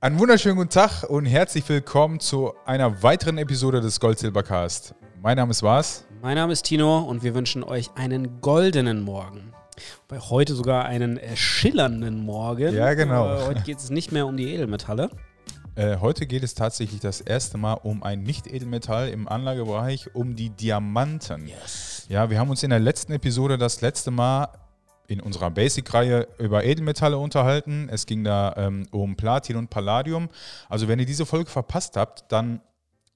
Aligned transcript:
Einen 0.00 0.20
wunderschönen 0.20 0.56
guten 0.56 0.70
Tag 0.70 1.02
und 1.02 1.26
herzlich 1.26 1.68
willkommen 1.68 2.20
zu 2.20 2.52
einer 2.64 3.02
weiteren 3.02 3.36
Episode 3.36 3.80
des 3.80 3.98
Gold 3.98 4.16
Silber 4.16 4.44
Cast. 4.44 4.94
Mein 5.20 5.36
Name 5.36 5.50
ist 5.50 5.64
Vas. 5.64 6.04
Mein 6.22 6.36
Name 6.36 6.52
ist 6.52 6.62
Tino 6.62 7.00
und 7.00 7.24
wir 7.24 7.34
wünschen 7.34 7.64
euch 7.64 7.90
einen 7.96 8.40
goldenen 8.40 9.02
Morgen. 9.02 9.52
Bei 10.06 10.20
heute 10.20 10.54
sogar 10.54 10.84
einen 10.84 11.18
schillernden 11.34 12.24
Morgen. 12.24 12.76
Ja, 12.76 12.94
genau. 12.94 13.26
Äh, 13.26 13.46
heute 13.46 13.62
geht 13.62 13.78
es 13.78 13.90
nicht 13.90 14.12
mehr 14.12 14.28
um 14.28 14.36
die 14.36 14.54
Edelmetalle. 14.54 15.10
Äh, 15.74 15.96
heute 15.96 16.28
geht 16.28 16.44
es 16.44 16.54
tatsächlich 16.54 17.00
das 17.00 17.20
erste 17.20 17.58
Mal 17.58 17.72
um 17.74 18.04
ein 18.04 18.22
Nicht-Edelmetall 18.22 19.08
im 19.08 19.26
Anlagebereich, 19.26 20.14
um 20.14 20.36
die 20.36 20.50
Diamanten. 20.50 21.48
Yes. 21.48 22.06
Ja, 22.08 22.30
wir 22.30 22.38
haben 22.38 22.50
uns 22.50 22.62
in 22.62 22.70
der 22.70 22.78
letzten 22.78 23.14
Episode 23.14 23.58
das 23.58 23.80
letzte 23.80 24.12
Mal 24.12 24.48
in 25.08 25.20
unserer 25.20 25.50
Basic-Reihe 25.50 26.28
über 26.38 26.64
Edelmetalle 26.64 27.18
unterhalten. 27.18 27.88
Es 27.90 28.06
ging 28.06 28.22
da 28.22 28.54
ähm, 28.56 28.86
um 28.92 29.16
Platin 29.16 29.56
und 29.56 29.70
Palladium. 29.70 30.28
Also 30.68 30.86
wenn 30.86 31.00
ihr 31.00 31.06
diese 31.06 31.26
Folge 31.26 31.50
verpasst 31.50 31.96
habt, 31.96 32.30
dann 32.30 32.60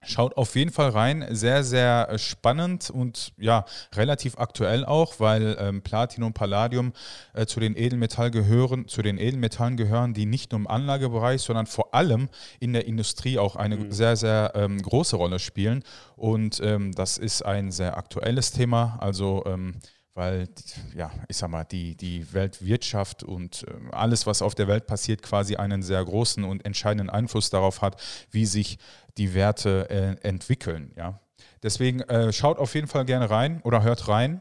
Schaut 0.04 0.36
auf 0.36 0.56
jeden 0.56 0.72
Fall 0.72 0.90
rein, 0.90 1.24
sehr, 1.30 1.62
sehr 1.62 2.08
äh, 2.10 2.18
spannend 2.18 2.90
und 2.90 3.32
ja, 3.38 3.64
relativ 3.94 4.36
aktuell 4.36 4.84
auch, 4.84 5.20
weil 5.20 5.56
ähm, 5.60 5.82
Platin 5.82 6.24
und 6.24 6.32
Palladium 6.32 6.92
äh, 7.34 7.46
zu 7.46 7.60
den 7.60 7.76
Edelmetall 7.76 8.32
gehören, 8.32 8.88
zu 8.88 9.02
den 9.02 9.16
Edelmetallen 9.16 9.76
gehören, 9.76 10.12
die 10.12 10.26
nicht 10.26 10.50
nur 10.50 10.60
im 10.60 10.66
Anlagebereich, 10.66 11.40
sondern 11.40 11.66
vor 11.66 11.94
allem 11.94 12.28
in 12.58 12.72
der 12.72 12.86
Industrie 12.86 13.38
auch 13.38 13.54
eine 13.54 13.76
mhm. 13.76 13.92
sehr, 13.92 14.16
sehr 14.16 14.52
ähm, 14.56 14.82
große 14.82 15.14
Rolle 15.14 15.38
spielen. 15.38 15.84
Und 16.16 16.60
ähm, 16.64 16.90
das 16.92 17.16
ist 17.16 17.42
ein 17.42 17.70
sehr 17.70 17.96
aktuelles 17.96 18.50
Thema. 18.50 18.96
Also 19.00 19.44
ähm, 19.46 19.76
weil, 20.14 20.48
ja, 20.94 21.10
ich 21.28 21.38
sag 21.38 21.50
mal, 21.50 21.64
die, 21.64 21.96
die 21.96 22.32
Weltwirtschaft 22.32 23.22
und 23.22 23.64
äh, 23.66 23.94
alles, 23.94 24.26
was 24.26 24.42
auf 24.42 24.54
der 24.54 24.68
Welt 24.68 24.86
passiert, 24.86 25.22
quasi 25.22 25.56
einen 25.56 25.82
sehr 25.82 26.04
großen 26.04 26.44
und 26.44 26.64
entscheidenden 26.64 27.10
Einfluss 27.10 27.50
darauf 27.50 27.80
hat, 27.80 28.00
wie 28.30 28.46
sich 28.46 28.78
die 29.16 29.34
Werte 29.34 29.88
äh, 29.90 30.26
entwickeln. 30.26 30.92
Ja. 30.96 31.20
Deswegen 31.62 32.00
äh, 32.02 32.32
schaut 32.32 32.58
auf 32.58 32.74
jeden 32.74 32.88
Fall 32.88 33.04
gerne 33.04 33.30
rein 33.30 33.60
oder 33.62 33.82
hört 33.82 34.08
rein. 34.08 34.40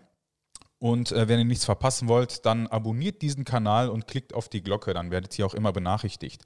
Und 0.80 1.12
äh, 1.12 1.28
wenn 1.28 1.40
ihr 1.40 1.46
nichts 1.46 1.66
verpassen 1.66 2.08
wollt, 2.08 2.46
dann 2.46 2.68
abonniert 2.68 3.22
diesen 3.22 3.46
Kanal 3.46 3.90
und 3.90 4.08
klickt 4.08 4.34
auf 4.34 4.50
die 4.50 4.64
Glocke, 4.64 4.94
dann 4.94 5.12
werdet 5.12 5.38
ihr 5.38 5.46
auch 5.46 5.54
immer 5.54 5.72
benachrichtigt. 5.72 6.44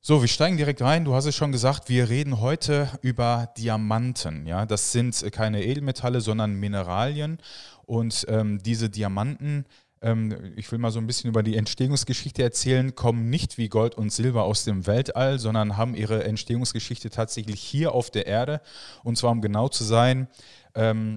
So, 0.00 0.22
wir 0.22 0.28
steigen 0.28 0.56
direkt 0.56 0.80
rein. 0.80 1.04
Du 1.04 1.14
hast 1.14 1.26
es 1.26 1.34
schon 1.34 1.52
gesagt, 1.52 1.88
wir 1.88 2.08
reden 2.08 2.40
heute 2.40 2.88
über 3.02 3.52
Diamanten. 3.58 4.46
Ja, 4.46 4.64
das 4.64 4.92
sind 4.92 5.30
keine 5.32 5.62
Edelmetalle, 5.62 6.20
sondern 6.20 6.54
Mineralien. 6.54 7.38
Und 7.88 8.26
ähm, 8.28 8.58
diese 8.62 8.90
Diamanten, 8.90 9.64
ähm, 10.02 10.52
ich 10.56 10.70
will 10.70 10.78
mal 10.78 10.90
so 10.90 11.00
ein 11.00 11.06
bisschen 11.06 11.30
über 11.30 11.42
die 11.42 11.56
Entstehungsgeschichte 11.56 12.42
erzählen, 12.42 12.94
kommen 12.94 13.30
nicht 13.30 13.56
wie 13.56 13.70
Gold 13.70 13.94
und 13.94 14.12
Silber 14.12 14.44
aus 14.44 14.64
dem 14.64 14.86
Weltall, 14.86 15.38
sondern 15.38 15.78
haben 15.78 15.94
ihre 15.94 16.22
Entstehungsgeschichte 16.24 17.08
tatsächlich 17.08 17.62
hier 17.62 17.92
auf 17.92 18.10
der 18.10 18.26
Erde. 18.26 18.60
Und 19.04 19.16
zwar, 19.16 19.30
um 19.30 19.40
genau 19.40 19.70
zu 19.70 19.84
sein, 19.84 20.28
ähm, 20.74 21.16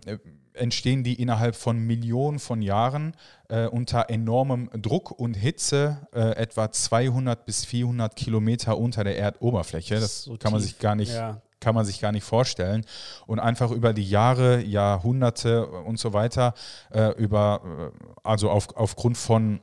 entstehen 0.53 1.03
die 1.03 1.21
innerhalb 1.21 1.57
von 1.57 1.77
Millionen 1.77 2.39
von 2.39 2.61
Jahren 2.61 3.17
äh, 3.49 3.67
unter 3.67 4.09
enormem 4.09 4.69
Druck 4.81 5.11
und 5.11 5.33
Hitze, 5.33 6.07
äh, 6.13 6.37
etwa 6.37 6.71
200 6.71 7.45
bis 7.45 7.65
400 7.65 8.15
Kilometer 8.15 8.77
unter 8.77 9.03
der 9.03 9.17
Erdoberfläche. 9.17 9.99
Das 9.99 10.23
so 10.23 10.37
kann 10.37 10.53
man 10.53 10.61
sich 10.61 10.79
gar 10.79 10.95
nicht 10.95 11.11
ja 11.13 11.41
kann 11.61 11.75
man 11.75 11.85
sich 11.85 12.01
gar 12.01 12.11
nicht 12.11 12.25
vorstellen. 12.25 12.85
Und 13.25 13.39
einfach 13.39 13.71
über 13.71 13.93
die 13.93 14.03
Jahre, 14.03 14.61
Jahrhunderte 14.61 15.65
und 15.67 15.97
so 15.97 16.11
weiter, 16.11 16.53
äh, 16.91 17.11
über, 17.11 17.61
äh, 17.63 18.07
also 18.23 18.49
auf, 18.49 18.75
aufgrund 18.75 19.17
von 19.17 19.61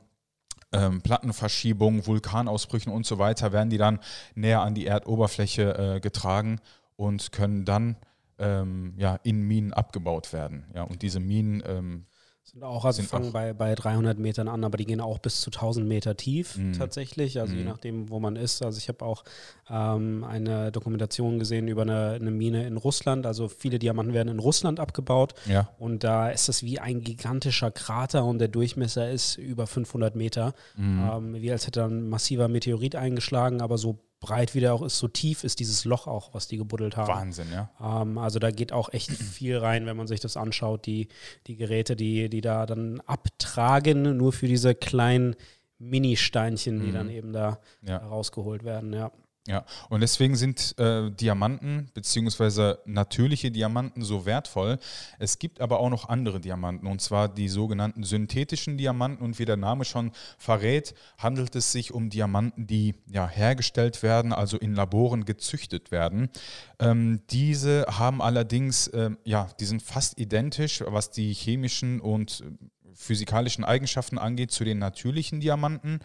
ähm, 0.71 1.01
Plattenverschiebungen, 1.01 2.07
Vulkanausbrüchen 2.07 2.91
und 2.91 3.05
so 3.05 3.19
weiter, 3.19 3.51
werden 3.51 3.69
die 3.69 3.77
dann 3.77 3.99
näher 4.33 4.61
an 4.61 4.73
die 4.73 4.87
Erdoberfläche 4.87 5.95
äh, 5.95 5.99
getragen 5.99 6.59
und 6.95 7.31
können 7.31 7.65
dann 7.65 7.97
ähm, 8.39 8.93
ja, 8.97 9.19
in 9.23 9.41
Minen 9.41 9.73
abgebaut 9.73 10.33
werden. 10.33 10.65
Ja, 10.73 10.83
und 10.83 11.01
diese 11.01 11.19
Minen 11.19 11.61
ähm, 11.65 12.05
sind 12.51 12.63
auch, 12.63 12.85
also 12.85 12.97
sind 12.97 13.09
fangen 13.09 13.29
auch 13.29 13.33
bei, 13.33 13.53
bei 13.53 13.75
300 13.75 14.17
Metern 14.17 14.47
an, 14.47 14.63
aber 14.63 14.77
die 14.77 14.85
gehen 14.85 15.01
auch 15.01 15.19
bis 15.19 15.41
zu 15.41 15.51
1000 15.51 15.87
Meter 15.87 16.15
tief 16.15 16.57
mhm. 16.57 16.73
tatsächlich, 16.73 17.39
also 17.39 17.53
mhm. 17.53 17.59
je 17.59 17.65
nachdem, 17.65 18.09
wo 18.09 18.19
man 18.19 18.35
ist. 18.35 18.63
Also 18.63 18.77
ich 18.77 18.87
habe 18.87 19.05
auch 19.05 19.23
ähm, 19.69 20.23
eine 20.23 20.71
Dokumentation 20.71 21.39
gesehen 21.39 21.67
über 21.67 21.83
eine, 21.83 22.11
eine, 22.11 22.31
Mine 22.31 22.65
in 22.65 22.77
Russland. 22.77 23.25
Also 23.25 23.47
viele 23.47 23.79
Diamanten 23.79 24.13
werden 24.13 24.29
in 24.29 24.39
Russland 24.39 24.79
abgebaut 24.79 25.35
ja. 25.45 25.69
und 25.77 26.03
da 26.03 26.29
ist 26.29 26.49
das 26.49 26.63
wie 26.63 26.79
ein 26.79 27.01
gigantischer 27.01 27.71
Krater 27.71 28.25
und 28.25 28.39
der 28.39 28.47
Durchmesser 28.47 29.09
ist 29.09 29.37
über 29.37 29.67
500 29.67 30.15
Meter. 30.15 30.53
Mhm. 30.75 31.09
Ähm, 31.11 31.33
wie 31.35 31.51
als 31.51 31.67
hätte 31.67 31.83
ein 31.83 32.09
massiver 32.09 32.47
Meteorit 32.47 32.95
eingeschlagen, 32.95 33.61
aber 33.61 33.77
so 33.77 33.99
breit 34.19 34.53
wie 34.53 34.59
der 34.59 34.73
auch 34.73 34.81
ist, 34.81 34.97
so 34.97 35.07
tief 35.07 35.43
ist 35.43 35.59
dieses 35.59 35.85
Loch 35.85 36.07
auch, 36.07 36.33
was 36.33 36.47
die 36.47 36.57
gebuddelt 36.57 36.97
haben. 36.97 37.07
Wahnsinn, 37.07 37.47
ja. 37.51 37.69
Ähm, 37.81 38.17
also 38.17 38.39
da 38.39 38.51
geht 38.51 38.73
auch 38.73 38.91
echt 38.91 39.11
viel 39.11 39.57
rein, 39.57 39.85
wenn 39.85 39.97
man 39.97 40.07
sich 40.07 40.19
das 40.19 40.37
anschaut, 40.37 40.85
die, 40.85 41.07
die 41.47 41.55
Geräte, 41.55 41.95
die, 41.95 42.29
die 42.29 42.41
da 42.41 42.65
dann 42.65 43.01
abtragen, 43.01 44.17
nur 44.17 44.33
für 44.33 44.47
diese 44.47 44.75
kleinen 44.75 45.35
Mini-Steinchen, 45.77 46.81
die 46.81 46.87
mhm. 46.87 46.93
dann 46.93 47.09
eben 47.09 47.33
da, 47.33 47.59
ja. 47.81 47.99
da 47.99 48.07
rausgeholt 48.07 48.63
werden, 48.63 48.93
ja. 48.93 49.11
Ja, 49.49 49.65
und 49.89 50.01
deswegen 50.01 50.35
sind 50.35 50.77
äh, 50.77 51.09
Diamanten 51.09 51.89
bzw. 51.95 52.75
natürliche 52.85 53.49
Diamanten 53.49 54.03
so 54.03 54.27
wertvoll. 54.27 54.77
Es 55.17 55.39
gibt 55.39 55.59
aber 55.59 55.79
auch 55.79 55.89
noch 55.89 56.07
andere 56.07 56.39
Diamanten, 56.39 56.85
und 56.85 57.01
zwar 57.01 57.27
die 57.27 57.49
sogenannten 57.49 58.03
synthetischen 58.03 58.77
Diamanten. 58.77 59.25
Und 59.25 59.39
wie 59.39 59.45
der 59.45 59.57
Name 59.57 59.85
schon 59.85 60.11
verrät, 60.37 60.93
handelt 61.17 61.55
es 61.55 61.71
sich 61.71 61.91
um 61.91 62.11
Diamanten, 62.11 62.67
die 62.67 62.93
ja, 63.11 63.27
hergestellt 63.27 64.03
werden, 64.03 64.33
also 64.33 64.55
in 64.55 64.75
Laboren 64.75 65.25
gezüchtet 65.25 65.89
werden. 65.89 66.29
Ähm, 66.77 67.21
diese 67.31 67.87
haben 67.89 68.21
allerdings, 68.21 68.85
äh, 68.89 69.09
ja, 69.23 69.49
die 69.59 69.65
sind 69.65 69.81
fast 69.81 70.19
identisch, 70.19 70.83
was 70.85 71.09
die 71.09 71.33
chemischen 71.33 72.01
und 72.01 72.41
äh, 72.41 72.69
physikalischen 72.93 73.63
Eigenschaften 73.63 74.17
angeht, 74.17 74.51
zu 74.51 74.63
den 74.63 74.79
natürlichen 74.79 75.39
Diamanten. 75.39 75.99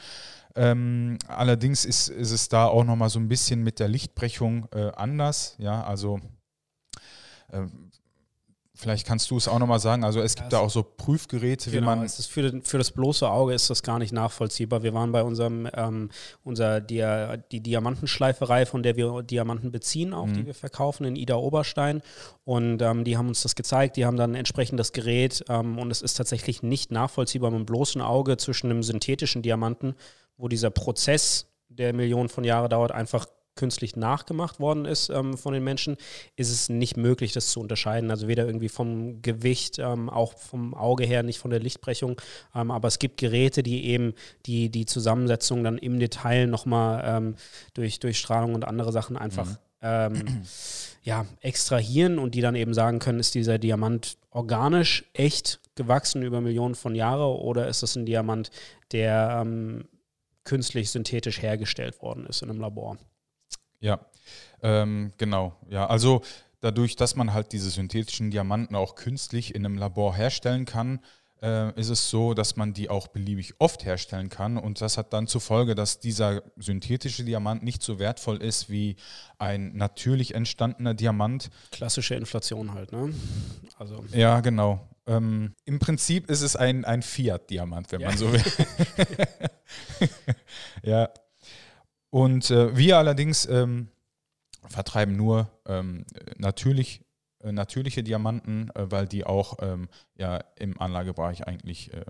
Ähm, 0.56 1.18
allerdings 1.26 1.84
ist, 1.84 2.08
ist 2.08 2.30
es 2.30 2.48
da 2.48 2.66
auch 2.66 2.84
nochmal 2.84 3.10
so 3.10 3.18
ein 3.18 3.28
bisschen 3.28 3.62
mit 3.62 3.80
der 3.80 3.88
Lichtbrechung 3.88 4.68
äh, 4.72 4.92
anders. 4.94 5.56
Ja, 5.58 5.82
also 5.84 6.20
äh, 7.50 7.62
Vielleicht 8.76 9.06
kannst 9.06 9.30
du 9.30 9.36
es 9.36 9.46
auch 9.46 9.60
nochmal 9.60 9.78
sagen. 9.78 10.02
Also 10.02 10.20
es 10.20 10.34
gibt 10.34 10.52
ja, 10.52 10.58
da 10.58 10.64
auch 10.64 10.70
so 10.70 10.82
Prüfgeräte, 10.82 11.70
genau, 11.70 11.82
wie 11.82 11.86
man. 11.86 12.02
Es 12.02 12.18
ist 12.18 12.26
für, 12.26 12.60
für, 12.64 12.76
das 12.76 12.90
bloße 12.90 13.30
Auge 13.30 13.54
ist 13.54 13.70
das 13.70 13.84
gar 13.84 14.00
nicht 14.00 14.12
nachvollziehbar. 14.12 14.82
Wir 14.82 14.92
waren 14.92 15.12
bei 15.12 15.22
unserem 15.22 15.68
ähm, 15.74 16.10
unser 16.42 16.80
Dia, 16.80 17.36
die 17.36 17.60
Diamantenschleiferei, 17.60 18.66
von 18.66 18.82
der 18.82 18.96
wir 18.96 19.22
Diamanten 19.22 19.70
beziehen, 19.70 20.12
auch 20.12 20.26
mhm. 20.26 20.34
die 20.34 20.46
wir 20.46 20.54
verkaufen 20.54 21.04
in 21.04 21.14
Ida 21.14 21.36
Oberstein. 21.36 22.02
Und 22.42 22.82
ähm, 22.82 23.04
die 23.04 23.16
haben 23.16 23.28
uns 23.28 23.42
das 23.42 23.54
gezeigt. 23.54 23.96
Die 23.96 24.06
haben 24.06 24.16
dann 24.16 24.34
entsprechend 24.34 24.80
das 24.80 24.92
Gerät 24.92 25.44
ähm, 25.48 25.78
und 25.78 25.92
es 25.92 26.02
ist 26.02 26.14
tatsächlich 26.14 26.64
nicht 26.64 26.90
nachvollziehbar 26.90 27.52
mit 27.52 27.60
dem 27.60 27.66
bloßen 27.66 28.00
Auge 28.00 28.38
zwischen 28.38 28.72
einem 28.72 28.82
synthetischen 28.82 29.42
Diamanten, 29.42 29.94
wo 30.36 30.48
dieser 30.48 30.70
Prozess 30.70 31.46
der 31.68 31.92
Millionen 31.92 32.28
von 32.28 32.42
Jahren 32.42 32.70
dauert, 32.70 32.90
einfach 32.90 33.26
künstlich 33.56 33.96
nachgemacht 33.96 34.60
worden 34.60 34.84
ist 34.84 35.10
ähm, 35.10 35.36
von 35.36 35.54
den 35.54 35.64
Menschen, 35.64 35.96
ist 36.36 36.50
es 36.50 36.68
nicht 36.68 36.96
möglich, 36.96 37.32
das 37.32 37.48
zu 37.48 37.60
unterscheiden. 37.60 38.10
Also 38.10 38.28
weder 38.28 38.46
irgendwie 38.46 38.68
vom 38.68 39.22
Gewicht, 39.22 39.78
ähm, 39.78 40.10
auch 40.10 40.36
vom 40.36 40.74
Auge 40.74 41.04
her, 41.04 41.22
nicht 41.22 41.38
von 41.38 41.50
der 41.50 41.60
Lichtbrechung. 41.60 42.20
Ähm, 42.54 42.70
aber 42.70 42.88
es 42.88 42.98
gibt 42.98 43.18
Geräte, 43.18 43.62
die 43.62 43.84
eben 43.86 44.14
die, 44.46 44.70
die 44.70 44.86
Zusammensetzung 44.86 45.62
dann 45.64 45.78
im 45.78 45.98
Detail 45.98 46.46
nochmal 46.46 47.02
ähm, 47.06 47.34
durch, 47.74 48.00
durch 48.00 48.18
Strahlung 48.18 48.54
und 48.54 48.64
andere 48.64 48.92
Sachen 48.92 49.16
einfach 49.16 49.46
mhm. 49.46 49.56
ähm, 49.82 50.42
ja, 51.02 51.26
extrahieren 51.40 52.18
und 52.18 52.34
die 52.34 52.40
dann 52.40 52.56
eben 52.56 52.74
sagen 52.74 52.98
können, 52.98 53.20
ist 53.20 53.34
dieser 53.34 53.58
Diamant 53.58 54.16
organisch 54.30 55.04
echt 55.12 55.60
gewachsen 55.76 56.22
über 56.22 56.40
Millionen 56.40 56.74
von 56.74 56.94
Jahren 56.94 57.36
oder 57.36 57.68
ist 57.68 57.82
das 57.82 57.96
ein 57.96 58.06
Diamant, 58.06 58.50
der 58.92 59.40
ähm, 59.42 59.84
künstlich 60.44 60.90
synthetisch 60.90 61.42
hergestellt 61.42 62.00
worden 62.02 62.26
ist 62.26 62.42
in 62.42 62.50
einem 62.50 62.60
Labor? 62.60 62.98
Ja, 63.84 64.00
ähm, 64.62 65.12
genau. 65.18 65.54
Ja, 65.68 65.86
also 65.86 66.22
dadurch, 66.60 66.96
dass 66.96 67.16
man 67.16 67.34
halt 67.34 67.52
diese 67.52 67.68
synthetischen 67.68 68.30
Diamanten 68.30 68.74
auch 68.74 68.94
künstlich 68.94 69.54
in 69.54 69.66
einem 69.66 69.76
Labor 69.76 70.16
herstellen 70.16 70.64
kann, 70.64 71.00
äh, 71.42 71.78
ist 71.78 71.90
es 71.90 72.08
so, 72.08 72.32
dass 72.32 72.56
man 72.56 72.72
die 72.72 72.88
auch 72.88 73.08
beliebig 73.08 73.52
oft 73.58 73.84
herstellen 73.84 74.30
kann. 74.30 74.56
Und 74.56 74.80
das 74.80 74.96
hat 74.96 75.12
dann 75.12 75.26
zur 75.26 75.42
Folge, 75.42 75.74
dass 75.74 76.00
dieser 76.00 76.42
synthetische 76.56 77.24
Diamant 77.24 77.62
nicht 77.62 77.82
so 77.82 77.98
wertvoll 77.98 78.38
ist 78.38 78.70
wie 78.70 78.96
ein 79.36 79.76
natürlich 79.76 80.34
entstandener 80.34 80.94
Diamant. 80.94 81.50
Klassische 81.70 82.14
Inflation 82.14 82.72
halt, 82.72 82.90
ne? 82.90 83.12
Also. 83.76 84.02
Ja, 84.14 84.40
genau. 84.40 84.80
Ähm, 85.06 85.54
Im 85.66 85.78
Prinzip 85.78 86.30
ist 86.30 86.40
es 86.40 86.56
ein, 86.56 86.86
ein 86.86 87.02
Fiat-Diamant, 87.02 87.92
wenn 87.92 88.00
ja. 88.00 88.08
man 88.08 88.16
so 88.16 88.32
will. 88.32 88.42
ja, 90.82 91.10
und 92.14 92.48
äh, 92.52 92.76
wir 92.76 92.98
allerdings 92.98 93.44
ähm, 93.46 93.88
vertreiben 94.68 95.16
nur 95.16 95.50
ähm, 95.66 96.04
natürlich, 96.36 97.00
äh, 97.40 97.50
natürliche 97.50 98.04
Diamanten, 98.04 98.70
äh, 98.76 98.88
weil 98.88 99.08
die 99.08 99.26
auch 99.26 99.56
ähm, 99.60 99.88
ja, 100.14 100.44
im 100.56 100.80
Anlagebereich 100.80 101.48
eigentlich 101.48 101.92
äh, 101.92 102.04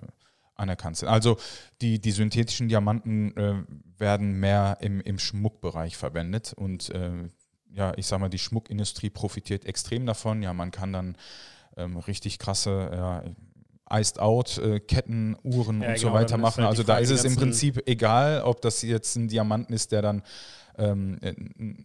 anerkannt 0.56 0.98
sind. 0.98 1.08
Also 1.08 1.38
die, 1.80 2.02
die 2.02 2.10
synthetischen 2.10 2.68
Diamanten 2.68 3.34
äh, 3.38 3.64
werden 3.96 4.38
mehr 4.38 4.76
im, 4.82 5.00
im 5.00 5.18
Schmuckbereich 5.18 5.96
verwendet 5.96 6.52
und 6.52 6.90
äh, 6.90 7.30
ja, 7.70 7.94
ich 7.96 8.06
sag 8.06 8.20
mal, 8.20 8.28
die 8.28 8.38
Schmuckindustrie 8.38 9.08
profitiert 9.08 9.64
extrem 9.64 10.04
davon. 10.04 10.42
Ja, 10.42 10.52
man 10.52 10.70
kann 10.70 10.92
dann 10.92 11.16
ähm, 11.78 11.96
richtig 11.96 12.38
krasse 12.38 12.90
ja, 12.92 13.24
Iced 13.90 14.18
Out, 14.18 14.58
äh, 14.58 14.80
Ketten, 14.80 15.36
Uhren 15.42 15.82
ja, 15.82 15.88
und 15.88 15.94
genau, 15.94 16.08
so 16.08 16.12
weiter 16.12 16.38
machen. 16.38 16.64
Halt 16.64 16.70
also 16.70 16.82
da 16.82 16.98
ist 16.98 17.10
es 17.10 17.24
im 17.24 17.36
Prinzip 17.36 17.82
egal, 17.86 18.42
ob 18.42 18.62
das 18.62 18.82
jetzt 18.82 19.16
ein 19.16 19.28
Diamanten 19.28 19.74
ist, 19.74 19.92
der 19.92 20.02
dann 20.02 20.22
ähm, 20.78 21.18
äh, 21.20 21.34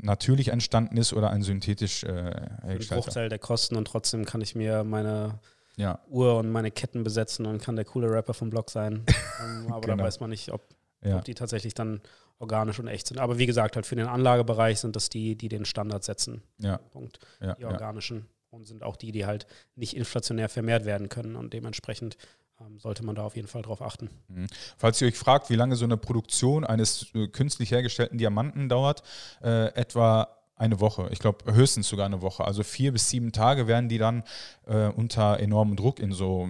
natürlich 0.02 0.50
entstanden 0.50 0.98
ist 0.98 1.14
oder 1.14 1.30
ein 1.30 1.44
synthetisch 1.44 2.04
äh. 2.04 2.32
Ein 2.62 2.80
Bruchteil 2.80 3.30
der 3.30 3.40
Kosten 3.40 3.76
und 3.76 3.86
trotzdem 3.86 4.26
kann 4.26 4.42
ich 4.42 4.56
mir 4.56 4.84
meine 4.84 5.40
ja. 5.76 6.00
Uhr 6.10 6.38
und 6.38 6.52
meine 6.52 6.72
Ketten 6.72 7.04
besetzen 7.04 7.46
und 7.46 7.62
kann 7.62 7.76
der 7.76 7.86
coole 7.86 8.10
Rapper 8.10 8.34
vom 8.34 8.50
Blog 8.50 8.70
sein. 8.70 9.06
ähm, 9.44 9.72
aber 9.72 9.82
genau. 9.82 9.98
da 9.98 10.04
weiß 10.04 10.20
man 10.20 10.30
nicht, 10.30 10.52
ob, 10.52 10.68
ja. 11.02 11.18
ob 11.18 11.26
die 11.26 11.36
tatsächlich 11.36 11.74
dann 11.74 12.02
organisch 12.40 12.80
und 12.80 12.88
echt 12.88 13.08
sind. 13.08 13.20
Aber 13.20 13.38
wie 13.38 13.46
gesagt, 13.46 13.76
halt 13.76 13.86
für 13.86 13.96
den 13.96 14.08
Anlagebereich 14.08 14.80
sind 14.80 14.96
das 14.96 15.10
die, 15.10 15.36
die 15.36 15.50
den 15.50 15.66
Standard 15.66 16.04
setzen. 16.04 16.42
Ja. 16.58 16.78
Punkt. 16.78 17.20
Ja, 17.42 17.56
die 17.56 17.66
organischen 17.66 18.28
und 18.50 18.66
sind 18.66 18.84
auch 18.84 18.96
die, 18.96 19.12
die 19.12 19.26
halt 19.26 19.48
nicht 19.76 19.96
inflationär 19.96 20.50
vermehrt 20.50 20.86
werden 20.86 21.10
können 21.10 21.36
und 21.36 21.54
dementsprechend 21.54 22.18
ähm, 22.60 22.80
sollte 22.80 23.04
man 23.04 23.16
da 23.16 23.24
auf 23.24 23.36
jeden 23.36 23.48
Fall 23.48 23.62
drauf 23.62 23.82
achten. 23.82 24.10
Mhm. 24.28 24.48
Falls 24.78 25.02
ihr 25.02 25.08
euch 25.08 25.18
fragt, 25.18 25.50
wie 25.50 25.56
lange 25.56 25.76
so 25.76 25.86
eine 25.86 25.98
Produktion 25.98 26.64
eines 26.64 27.08
äh, 27.14 27.28
künstlich 27.28 27.72
hergestellten 27.72 28.18
Diamanten 28.18 28.70
dauert, 28.70 29.04
äh, 29.42 29.74
etwa 29.76 30.36
eine 30.56 30.82
Woche, 30.82 31.08
ich 31.12 31.20
glaube 31.20 31.54
höchstens 31.54 31.88
sogar 31.88 32.06
eine 32.06 32.22
Woche. 32.22 32.44
Also 32.44 32.64
vier 32.64 32.92
bis 32.92 33.10
sieben 33.10 33.32
Tage 33.32 33.68
werden 33.68 33.88
die 33.88 33.98
dann 33.98 34.24
äh, 34.66 34.88
unter 34.88 35.40
enormem 35.40 35.78
Druck 35.78 36.00
in 36.00 36.12
so 36.12 36.50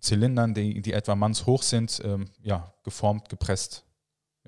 Zylindern, 0.00 0.54
die, 0.54 0.80
die 0.80 0.94
etwa 0.94 1.14
mannshoch 1.14 1.62
sind, 1.62 2.00
ähm, 2.02 2.30
ja, 2.42 2.72
geformt, 2.82 3.28
gepresst. 3.28 3.84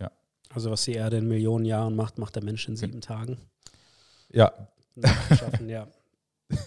Ja. 0.00 0.10
Also 0.48 0.70
was 0.70 0.84
die 0.84 0.94
Erde 0.94 1.18
in 1.18 1.28
Millionen 1.28 1.66
Jahren 1.66 1.94
macht, 1.96 2.16
macht 2.16 2.34
der 2.36 2.42
Mensch 2.42 2.66
in 2.66 2.76
sieben 2.76 3.02
Tagen. 3.02 3.36
Ja. 4.32 4.52
Schaffen, 5.36 5.68
ja. 5.68 5.86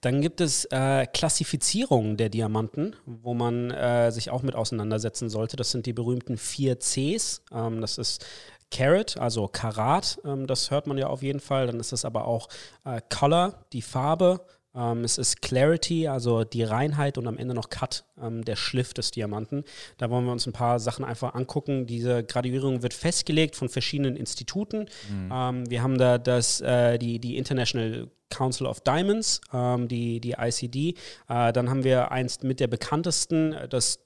Dann 0.00 0.20
gibt 0.20 0.40
es 0.40 0.64
äh, 0.66 1.06
Klassifizierungen 1.06 2.16
der 2.16 2.30
Diamanten, 2.30 2.96
wo 3.04 3.34
man 3.34 3.70
äh, 3.70 4.10
sich 4.10 4.30
auch 4.30 4.42
mit 4.42 4.54
auseinandersetzen 4.54 5.28
sollte. 5.28 5.56
Das 5.56 5.70
sind 5.70 5.86
die 5.86 5.92
berühmten 5.92 6.38
vier 6.38 6.78
Cs. 6.78 7.42
Ähm, 7.52 7.80
das 7.80 7.98
ist 7.98 8.24
Carat, 8.70 9.18
also 9.18 9.48
Karat, 9.48 10.20
ähm, 10.24 10.46
das 10.46 10.70
hört 10.70 10.86
man 10.86 10.96
ja 10.96 11.08
auf 11.08 11.22
jeden 11.22 11.40
Fall. 11.40 11.66
Dann 11.66 11.80
ist 11.80 11.92
es 11.92 12.04
aber 12.04 12.26
auch 12.26 12.48
äh, 12.84 13.00
Color, 13.08 13.64
die 13.72 13.82
Farbe. 13.82 14.46
Ähm, 14.74 15.04
es 15.04 15.18
ist 15.18 15.42
Clarity, 15.42 16.08
also 16.08 16.44
die 16.44 16.62
Reinheit 16.62 17.18
und 17.18 17.26
am 17.26 17.38
Ende 17.38 17.54
noch 17.54 17.70
Cut, 17.70 18.04
ähm, 18.20 18.44
der 18.44 18.56
Schliff 18.56 18.94
des 18.94 19.10
Diamanten. 19.10 19.64
Da 19.98 20.10
wollen 20.10 20.24
wir 20.24 20.32
uns 20.32 20.46
ein 20.46 20.52
paar 20.52 20.78
Sachen 20.78 21.04
einfach 21.04 21.34
angucken. 21.34 21.86
Diese 21.86 22.22
Graduierung 22.22 22.82
wird 22.82 22.94
festgelegt 22.94 23.56
von 23.56 23.68
verschiedenen 23.68 24.16
Instituten. 24.16 24.86
Mhm. 25.10 25.30
Ähm, 25.32 25.70
wir 25.70 25.82
haben 25.82 25.98
da 25.98 26.18
das, 26.18 26.60
äh, 26.60 26.98
die, 26.98 27.18
die 27.18 27.36
International 27.36 28.08
Council 28.28 28.66
of 28.66 28.80
Diamonds, 28.80 29.40
ähm, 29.52 29.88
die, 29.88 30.20
die 30.20 30.36
ICD. 30.38 30.94
Äh, 31.28 31.52
dann 31.52 31.68
haben 31.68 31.84
wir 31.84 32.12
eins 32.12 32.42
mit 32.42 32.60
der 32.60 32.68
bekanntesten, 32.68 33.56
das 33.68 33.98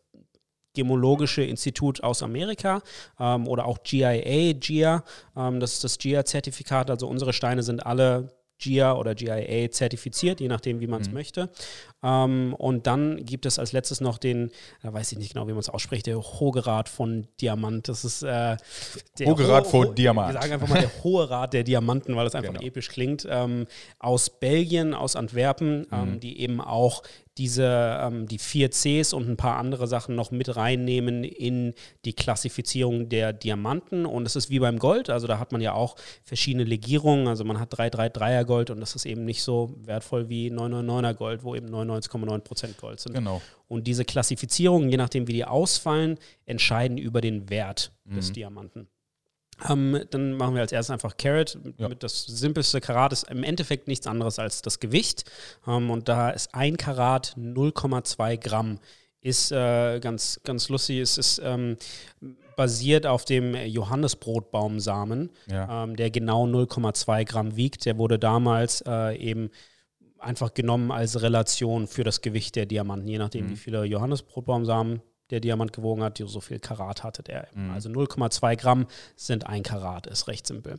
Gemologische 0.77 1.45
Institut 1.45 2.03
aus 2.03 2.25
Amerika 2.25 2.83
ähm, 3.21 3.47
oder 3.47 3.65
auch 3.65 3.85
GIA, 3.85 4.55
GIA, 4.55 5.05
ähm, 5.37 5.61
das 5.61 5.75
ist 5.75 5.85
das 5.85 5.99
GIA-Zertifikat. 5.99 6.91
Also 6.91 7.07
unsere 7.07 7.33
Steine 7.33 7.63
sind 7.63 7.87
alle 7.87 8.35
GIA 8.59 8.97
oder 8.97 9.15
GIA 9.15 9.71
zertifiziert, 9.71 10.41
je 10.41 10.49
nachdem, 10.49 10.81
wie 10.81 10.87
man 10.87 11.03
es 11.03 11.09
mhm. 11.09 11.15
möchte. 11.15 11.51
Ähm, 12.05 12.55
und 12.59 12.87
dann 12.87 13.25
gibt 13.25 13.47
es 13.47 13.59
als 13.59 13.73
letztes 13.73 14.01
noch 14.01 14.19
den, 14.19 14.51
da 14.83 14.93
weiß 14.93 15.13
ich 15.13 15.19
nicht 15.19 15.33
genau, 15.33 15.49
wie 15.49 15.53
man 15.53 15.61
es 15.61 15.71
ausspricht, 15.71 16.07
der 16.07 16.21
Hohe 16.21 16.67
Rat 16.67 16.89
von 16.89 17.27
Diamant. 17.41 17.89
Das 17.89 18.05
ist 18.05 18.23
äh, 18.23 18.57
der 19.19 19.27
Hohe 19.27 19.49
Rat 19.49 19.67
von 19.67 19.95
Diamant. 19.95 20.35
Wir 20.35 20.41
sagen 20.41 20.53
einfach 20.53 20.69
mal 20.69 20.81
der 20.81 21.03
Hohe 21.03 21.29
Rat 21.29 21.55
der 21.55 21.65
Diamanten, 21.65 22.15
weil 22.15 22.25
das 22.25 22.35
einfach 22.35 22.53
genau. 22.53 22.67
episch 22.67 22.89
klingt. 22.89 23.27
Ähm, 23.29 23.67
aus 23.99 24.29
Belgien, 24.29 24.93
aus 24.93 25.17
Antwerpen, 25.17 25.87
ähm, 25.91 26.15
mhm. 26.15 26.21
die 26.21 26.41
eben 26.41 26.61
auch 26.61 27.03
diese, 27.39 27.99
ähm, 28.01 28.29
die 28.29 28.39
vier 28.39 28.71
Cs 28.71 29.13
und 29.13 29.29
ein 29.29 29.37
paar 29.37 29.57
andere 29.57 29.89
Sachen 29.89 30.15
noch 30.15 30.31
mit 30.31 30.57
reinnehmen 30.57 31.25
in 31.25 31.75
die 32.05 32.13
Klassifizierung 32.13 33.09
der 33.09 33.33
Diamanten. 33.33 34.07
Und 34.07 34.27
es 34.27 34.37
ist 34.37 34.51
wie 34.51 34.61
beim 34.61 34.79
Gold, 34.79 35.11
also 35.11 35.27
da 35.27 35.39
hat 35.39 35.51
man 35.51 35.61
ja 35.61 35.73
auch 35.73 35.97
verschiedene 36.23 36.65
Legierungen. 36.65 37.27
Also 37.27 37.45
man 37.45 37.59
hat 37.59 37.75
333er 37.75 38.45
Gold 38.45 38.71
und 38.71 38.81
das 38.81 38.95
ist 38.95 39.05
eben 39.05 39.25
nicht 39.25 39.43
so 39.43 39.75
wertvoll 39.79 40.29
wie 40.29 40.51
999er 40.51 41.15
Gold, 41.15 41.43
wo 41.43 41.55
eben 41.55 41.67
99,9% 41.95 42.77
Gold 42.81 43.01
sind. 43.01 43.15
Genau. 43.15 43.41
Und 43.69 43.87
diese 43.87 44.05
Klassifizierungen, 44.05 44.91
je 44.91 44.97
nachdem 44.97 45.27
wie 45.29 45.33
die 45.33 45.45
ausfallen, 45.45 46.19
entscheiden 46.47 46.99
über 46.99 47.21
den 47.21 47.51
Wert 47.51 47.93
mhm. 48.05 48.15
des 48.17 48.33
Diamanten. 48.33 48.89
Ähm, 49.69 50.05
dann 50.11 50.33
machen 50.33 50.55
wir 50.55 50.63
als 50.63 50.73
erstes 50.73 50.93
einfach 50.93 51.17
Carrot. 51.17 51.59
Ja. 51.79 51.89
Das 51.89 52.25
simpelste 52.25 52.81
Karat 52.81 53.13
ist 53.13 53.31
im 53.31 53.45
Endeffekt 53.45 53.89
nichts 53.89 54.07
anderes 54.07 54.39
als 54.39 54.63
das 54.63 54.81
Gewicht. 54.81 55.25
Ähm, 55.67 55.91
und 55.91 56.09
da 56.09 56.31
ist 56.31 56.55
ein 56.55 56.77
Karat 56.77 57.35
0,2 57.39 58.37
Gramm. 58.37 58.79
Ist 59.21 59.53
äh, 59.53 60.01
ganz, 60.01 60.41
ganz 60.45 60.69
lustig. 60.69 60.99
Es 60.99 61.17
ist 61.17 61.41
ähm, 61.43 61.77
basiert 62.57 63.07
auf 63.07 63.25
dem 63.25 63.55
Johannesbrotbaumsamen, 63.55 65.31
ja. 65.47 65.85
Ähm, 65.85 65.97
der 65.97 66.11
genau 66.11 66.47
0,2 66.47 67.25
Gramm 67.25 67.57
wiegt. 67.57 67.87
Der 67.87 67.99
wurde 67.99 68.19
damals 68.19 68.83
äh, 68.87 69.17
eben 69.17 69.51
einfach 70.25 70.55
genommen 70.55 70.91
als 70.91 71.23
Relation 71.23 71.87
für 71.87 72.05
das 72.05 72.21
Gewicht 72.21 72.57
der 72.57 72.67
Diamanten, 72.67 73.09
je 73.09 73.19
nachdem, 73.19 73.47
mhm. 73.47 73.51
wie 73.51 73.57
viele 73.57 73.85
Johannesbrotbaumsamen 73.85 75.03
der 75.31 75.41
Diamant 75.41 75.73
gewogen 75.73 76.03
hat, 76.03 76.19
so 76.25 76.41
viel 76.41 76.59
Karat 76.59 77.03
hatte 77.03 77.23
der. 77.23 77.49
Mhm. 77.55 77.71
Also 77.71 77.89
0,2 77.89 78.57
Gramm 78.57 78.87
sind 79.17 79.47
ein 79.47 79.63
Karat, 79.63 80.07
ist 80.07 80.29
recht 80.29 80.47
simpel. 80.47 80.79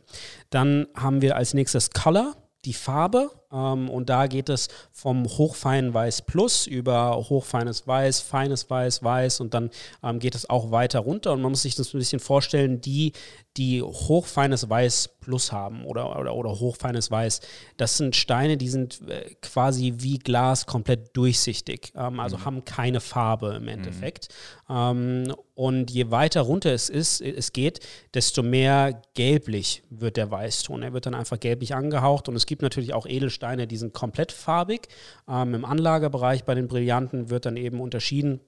Dann 0.50 0.86
haben 0.94 1.20
wir 1.20 1.36
als 1.36 1.54
nächstes 1.54 1.90
Color, 1.90 2.36
die 2.64 2.72
Farbe. 2.72 3.30
Ähm, 3.56 3.88
und 3.88 4.10
da 4.10 4.26
geht 4.26 4.48
es 4.48 4.68
vom 4.92 5.24
hochfeinen 5.24 5.94
Weiß 5.94 6.22
Plus 6.22 6.66
über 6.66 7.16
hochfeines 7.16 7.86
Weiß, 7.86 8.20
feines 8.20 8.68
Weiß, 8.68 9.02
Weiß 9.02 9.40
und 9.40 9.54
dann 9.54 9.70
ähm, 10.02 10.18
geht 10.18 10.34
es 10.34 10.48
auch 10.50 10.70
weiter 10.70 11.00
runter. 11.00 11.32
Und 11.32 11.42
man 11.42 11.52
muss 11.52 11.62
sich 11.62 11.74
das 11.74 11.94
ein 11.94 11.98
bisschen 11.98 12.20
vorstellen, 12.20 12.80
die, 12.80 13.12
die 13.56 13.82
hochfeines 13.82 14.68
Weiß 14.68 15.10
Plus 15.20 15.50
haben 15.50 15.84
oder, 15.84 16.18
oder, 16.18 16.34
oder 16.34 16.50
hochfeines 16.50 17.10
Weiß, 17.10 17.40
das 17.76 17.96
sind 17.96 18.14
Steine, 18.14 18.56
die 18.56 18.68
sind 18.68 19.00
äh, 19.08 19.34
quasi 19.42 19.94
wie 19.98 20.18
Glas 20.18 20.66
komplett 20.66 21.16
durchsichtig, 21.16 21.92
ähm, 21.96 22.20
also 22.20 22.36
mhm. 22.36 22.44
haben 22.44 22.64
keine 22.64 23.00
Farbe 23.00 23.54
im 23.56 23.68
Endeffekt. 23.68 24.28
Mhm. 24.68 25.32
und 25.54 25.90
je 25.92 26.10
weiter 26.10 26.40
runter 26.40 26.72
es 26.72 26.88
ist, 26.88 27.20
es 27.20 27.52
geht, 27.52 27.80
desto 28.14 28.42
mehr 28.42 29.00
gelblich 29.14 29.84
wird 29.90 30.16
der 30.16 30.30
Weißton. 30.30 30.82
Er 30.82 30.92
wird 30.92 31.06
dann 31.06 31.14
einfach 31.14 31.38
gelblich 31.38 31.74
angehaucht 31.74 32.28
und 32.28 32.34
es 32.34 32.46
gibt 32.46 32.62
natürlich 32.62 32.92
auch 32.92 33.06
Edelsteine, 33.06 33.45
die 33.54 33.76
sind 33.76 33.94
komplett 33.94 34.32
farbig. 34.32 34.88
Ähm, 35.28 35.54
Im 35.54 35.64
Anlagebereich 35.64 36.44
bei 36.44 36.54
den 36.54 36.68
Brillanten 36.68 37.30
wird 37.30 37.46
dann 37.46 37.56
eben 37.56 37.80
unterschieden 37.80 38.40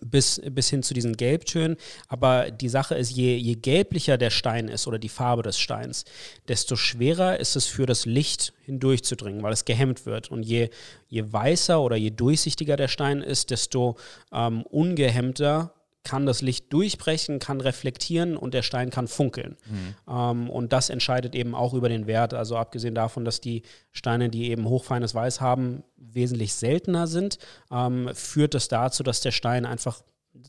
bis, 0.00 0.40
bis 0.50 0.70
hin 0.70 0.82
zu 0.82 0.94
diesen 0.94 1.16
Gelbtönen. 1.16 1.76
Aber 2.08 2.50
die 2.50 2.68
Sache 2.68 2.94
ist, 2.94 3.10
je, 3.10 3.36
je 3.36 3.54
gelblicher 3.54 4.18
der 4.18 4.30
Stein 4.30 4.68
ist 4.68 4.86
oder 4.86 4.98
die 4.98 5.08
Farbe 5.08 5.42
des 5.42 5.58
Steins, 5.58 6.04
desto 6.48 6.76
schwerer 6.76 7.38
ist 7.38 7.56
es 7.56 7.66
für 7.66 7.86
das 7.86 8.06
Licht 8.06 8.52
hindurchzudringen, 8.64 9.42
weil 9.42 9.52
es 9.52 9.64
gehemmt 9.64 10.06
wird. 10.06 10.30
Und 10.30 10.42
je, 10.42 10.70
je 11.08 11.32
weißer 11.32 11.80
oder 11.80 11.96
je 11.96 12.10
durchsichtiger 12.10 12.76
der 12.76 12.88
Stein 12.88 13.20
ist, 13.22 13.50
desto 13.50 13.96
ähm, 14.32 14.62
ungehemmter 14.62 15.74
kann 16.04 16.26
das 16.26 16.42
Licht 16.42 16.72
durchbrechen, 16.72 17.38
kann 17.38 17.60
reflektieren 17.60 18.36
und 18.36 18.54
der 18.54 18.62
Stein 18.62 18.90
kann 18.90 19.08
funkeln. 19.08 19.56
Mhm. 19.66 19.94
Ähm, 20.08 20.50
und 20.50 20.72
das 20.72 20.90
entscheidet 20.90 21.34
eben 21.34 21.54
auch 21.54 21.74
über 21.74 21.88
den 21.88 22.06
Wert. 22.06 22.34
Also 22.34 22.56
abgesehen 22.56 22.94
davon, 22.94 23.24
dass 23.24 23.40
die 23.40 23.62
Steine, 23.90 24.28
die 24.28 24.50
eben 24.50 24.68
hochfeines 24.68 25.14
Weiß 25.14 25.40
haben, 25.40 25.82
wesentlich 25.96 26.54
seltener 26.54 27.06
sind, 27.06 27.38
ähm, 27.72 28.10
führt 28.14 28.54
das 28.54 28.68
dazu, 28.68 29.02
dass 29.02 29.22
der 29.22 29.32
Stein 29.32 29.64
einfach 29.64 30.02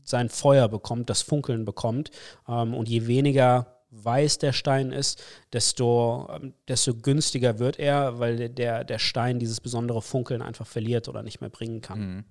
sein 0.04 0.28
Feuer 0.28 0.68
bekommt, 0.68 1.10
das 1.10 1.22
Funkeln 1.22 1.64
bekommt. 1.64 2.10
Ähm, 2.48 2.74
und 2.74 2.88
je 2.88 3.06
weniger 3.06 3.72
weiß 3.90 4.38
der 4.38 4.52
Stein 4.52 4.92
ist, 4.92 5.22
desto, 5.52 6.28
ähm, 6.30 6.54
desto 6.68 6.94
günstiger 6.94 7.58
wird 7.58 7.78
er, 7.78 8.18
weil 8.18 8.50
der, 8.50 8.84
der 8.84 8.98
Stein 8.98 9.38
dieses 9.38 9.60
besondere 9.60 10.02
Funkeln 10.02 10.42
einfach 10.42 10.66
verliert 10.66 11.08
oder 11.08 11.22
nicht 11.22 11.40
mehr 11.40 11.50
bringen 11.50 11.80
kann. 11.80 12.00
Mhm. 12.00 12.24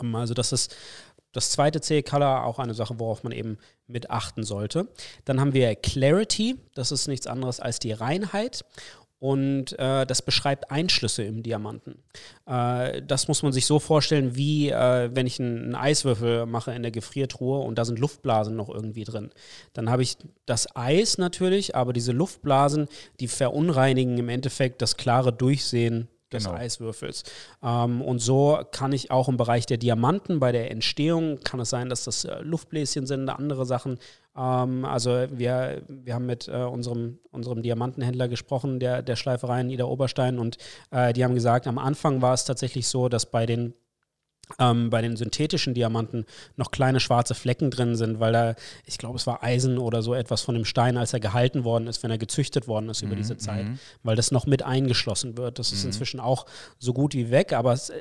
Ähm, 0.00 0.14
also 0.14 0.34
das 0.34 0.52
ist 0.52 0.74
das 1.32 1.50
zweite 1.50 1.80
C-Color, 1.80 2.44
auch 2.44 2.58
eine 2.58 2.74
Sache, 2.74 2.98
worauf 2.98 3.22
man 3.22 3.32
eben 3.32 3.58
mit 3.86 4.10
achten 4.10 4.44
sollte. 4.44 4.88
Dann 5.24 5.40
haben 5.40 5.54
wir 5.54 5.74
Clarity, 5.74 6.56
das 6.74 6.92
ist 6.92 7.08
nichts 7.08 7.26
anderes 7.26 7.60
als 7.60 7.78
die 7.78 7.92
Reinheit. 7.92 8.64
Und 9.22 9.78
äh, 9.78 10.04
das 10.04 10.20
beschreibt 10.20 10.72
Einschlüsse 10.72 11.22
im 11.22 11.44
Diamanten. 11.44 12.02
Äh, 12.44 13.02
das 13.02 13.28
muss 13.28 13.44
man 13.44 13.52
sich 13.52 13.66
so 13.66 13.78
vorstellen, 13.78 14.34
wie 14.34 14.70
äh, 14.70 15.10
wenn 15.14 15.28
ich 15.28 15.38
einen, 15.38 15.62
einen, 15.62 15.74
Eiswürfel 15.76 16.44
mache 16.44 16.74
in 16.74 16.82
der 16.82 16.90
Gefriertruhe 16.90 17.60
und 17.60 17.78
da 17.78 17.84
sind 17.84 18.00
Luftblasen 18.00 18.56
noch 18.56 18.68
irgendwie 18.68 19.04
drin. 19.04 19.30
Dann 19.74 19.90
habe 19.90 20.02
ich 20.02 20.16
das 20.44 20.74
Eis 20.74 21.18
natürlich, 21.18 21.76
aber 21.76 21.92
diese 21.92 22.10
Luftblasen, 22.10 22.88
die 23.20 23.28
verunreinigen 23.28 24.18
im 24.18 24.28
Endeffekt 24.28 24.82
das 24.82 24.96
klare 24.96 25.32
Durchsehen 25.32 26.08
des 26.32 26.44
genau. 26.44 26.56
Eiswürfels. 26.56 27.24
Ähm, 27.62 28.02
und 28.02 28.20
so 28.20 28.60
kann 28.70 28.92
ich 28.92 29.10
auch 29.10 29.28
im 29.28 29.36
Bereich 29.36 29.66
der 29.66 29.78
Diamanten 29.78 30.40
bei 30.40 30.52
der 30.52 30.70
Entstehung, 30.70 31.40
kann 31.40 31.60
es 31.60 31.70
sein, 31.70 31.88
dass 31.88 32.04
das 32.04 32.24
äh, 32.24 32.40
Luftbläschen 32.42 33.06
sind, 33.06 33.28
andere 33.28 33.66
Sachen. 33.66 33.98
Ähm, 34.36 34.84
also 34.84 35.10
wir, 35.30 35.82
wir 35.88 36.14
haben 36.14 36.26
mit 36.26 36.48
äh, 36.48 36.52
unserem, 36.64 37.18
unserem 37.30 37.62
Diamantenhändler 37.62 38.28
gesprochen, 38.28 38.80
der, 38.80 39.02
der 39.02 39.16
Schleiferei 39.16 39.60
in 39.60 39.70
Ida 39.70 39.84
Oberstein, 39.84 40.38
und 40.38 40.56
äh, 40.90 41.12
die 41.12 41.24
haben 41.24 41.34
gesagt, 41.34 41.66
am 41.66 41.78
Anfang 41.78 42.22
war 42.22 42.34
es 42.34 42.44
tatsächlich 42.44 42.88
so, 42.88 43.08
dass 43.08 43.26
bei 43.26 43.46
den 43.46 43.74
ähm, 44.58 44.90
bei 44.90 45.00
den 45.02 45.16
synthetischen 45.16 45.74
Diamanten 45.74 46.26
noch 46.56 46.70
kleine 46.70 47.00
schwarze 47.00 47.34
Flecken 47.34 47.70
drin 47.70 47.96
sind, 47.96 48.20
weil 48.20 48.32
da, 48.32 48.54
ich 48.84 48.98
glaube, 48.98 49.16
es 49.16 49.26
war 49.26 49.42
Eisen 49.42 49.78
oder 49.78 50.02
so 50.02 50.14
etwas 50.14 50.42
von 50.42 50.54
dem 50.54 50.64
Stein, 50.64 50.96
als 50.96 51.12
er 51.12 51.20
gehalten 51.20 51.64
worden 51.64 51.86
ist, 51.86 52.02
wenn 52.02 52.10
er 52.10 52.18
gezüchtet 52.18 52.68
worden 52.68 52.88
ist 52.88 53.02
über 53.02 53.14
mhm, 53.14 53.18
diese 53.18 53.36
Zeit, 53.36 53.64
mhm. 53.64 53.78
weil 54.02 54.16
das 54.16 54.30
noch 54.30 54.46
mit 54.46 54.62
eingeschlossen 54.62 55.36
wird. 55.38 55.58
Das 55.58 55.72
ist 55.72 55.84
mhm. 55.84 55.90
inzwischen 55.90 56.20
auch 56.20 56.46
so 56.78 56.92
gut 56.92 57.14
wie 57.14 57.30
weg, 57.30 57.52
aber 57.52 57.72
es, 57.72 57.92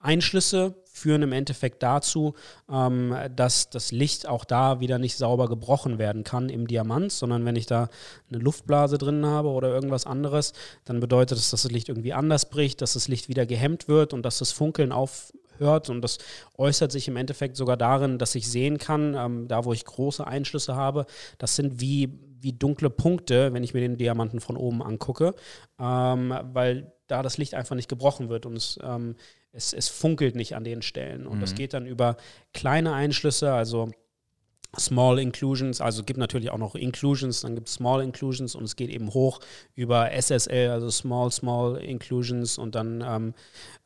Einschlüsse 0.00 0.76
führen 0.84 1.22
im 1.22 1.32
Endeffekt 1.32 1.82
dazu, 1.82 2.34
ähm, 2.70 3.14
dass 3.34 3.70
das 3.70 3.92
Licht 3.92 4.28
auch 4.28 4.44
da 4.44 4.80
wieder 4.80 4.98
nicht 4.98 5.16
sauber 5.16 5.48
gebrochen 5.48 5.98
werden 5.98 6.24
kann 6.24 6.48
im 6.48 6.66
Diamant, 6.66 7.12
sondern 7.12 7.44
wenn 7.44 7.56
ich 7.56 7.66
da 7.66 7.88
eine 8.30 8.38
Luftblase 8.38 8.98
drin 8.98 9.26
habe 9.26 9.48
oder 9.48 9.68
irgendwas 9.68 10.06
anderes, 10.06 10.52
dann 10.84 11.00
bedeutet 11.00 11.38
das, 11.38 11.50
dass 11.50 11.62
das 11.62 11.72
Licht 11.72 11.88
irgendwie 11.88 12.12
anders 12.12 12.48
bricht, 12.48 12.80
dass 12.80 12.92
das 12.92 13.08
Licht 13.08 13.28
wieder 13.28 13.46
gehemmt 13.46 13.88
wird 13.88 14.12
und 14.12 14.22
dass 14.22 14.38
das 14.38 14.52
Funkeln 14.52 14.92
auf, 14.92 15.32
hört. 15.58 15.90
Und 15.90 16.02
das 16.02 16.18
äußert 16.56 16.92
sich 16.92 17.08
im 17.08 17.16
Endeffekt 17.16 17.56
sogar 17.56 17.76
darin, 17.76 18.18
dass 18.18 18.34
ich 18.34 18.50
sehen 18.50 18.78
kann, 18.78 19.14
ähm, 19.14 19.48
da 19.48 19.64
wo 19.64 19.72
ich 19.72 19.84
große 19.84 20.26
Einschlüsse 20.26 20.76
habe, 20.76 21.06
das 21.38 21.56
sind 21.56 21.80
wie, 21.80 22.18
wie 22.40 22.52
dunkle 22.52 22.90
Punkte, 22.90 23.52
wenn 23.52 23.64
ich 23.64 23.74
mir 23.74 23.80
den 23.80 23.96
Diamanten 23.96 24.40
von 24.40 24.56
oben 24.56 24.82
angucke, 24.82 25.34
ähm, 25.78 26.34
weil 26.52 26.92
da 27.06 27.22
das 27.22 27.38
Licht 27.38 27.54
einfach 27.54 27.76
nicht 27.76 27.88
gebrochen 27.88 28.28
wird 28.28 28.46
und 28.46 28.56
es, 28.56 28.78
ähm, 28.82 29.16
es, 29.52 29.72
es, 29.72 29.88
funkelt 29.88 30.36
nicht 30.36 30.54
an 30.54 30.64
den 30.64 30.82
Stellen. 30.82 31.26
Und 31.26 31.38
mhm. 31.38 31.40
das 31.40 31.54
geht 31.54 31.72
dann 31.72 31.86
über 31.86 32.16
kleine 32.52 32.92
Einschlüsse, 32.92 33.52
also 33.52 33.90
Small 34.76 35.18
Inclusions, 35.18 35.80
also 35.80 36.02
gibt 36.02 36.18
natürlich 36.18 36.50
auch 36.50 36.58
noch 36.58 36.74
Inclusions, 36.74 37.40
dann 37.40 37.54
gibt 37.54 37.68
es 37.68 37.74
Small 37.74 38.02
Inclusions 38.02 38.54
und 38.54 38.64
es 38.64 38.76
geht 38.76 38.90
eben 38.90 39.14
hoch 39.14 39.40
über 39.74 40.10
SSL, 40.12 40.70
also 40.70 40.90
Small, 40.90 41.30
Small 41.32 41.76
Inclusions 41.78 42.58
und 42.58 42.74
dann 42.74 43.02
ähm, 43.06 43.34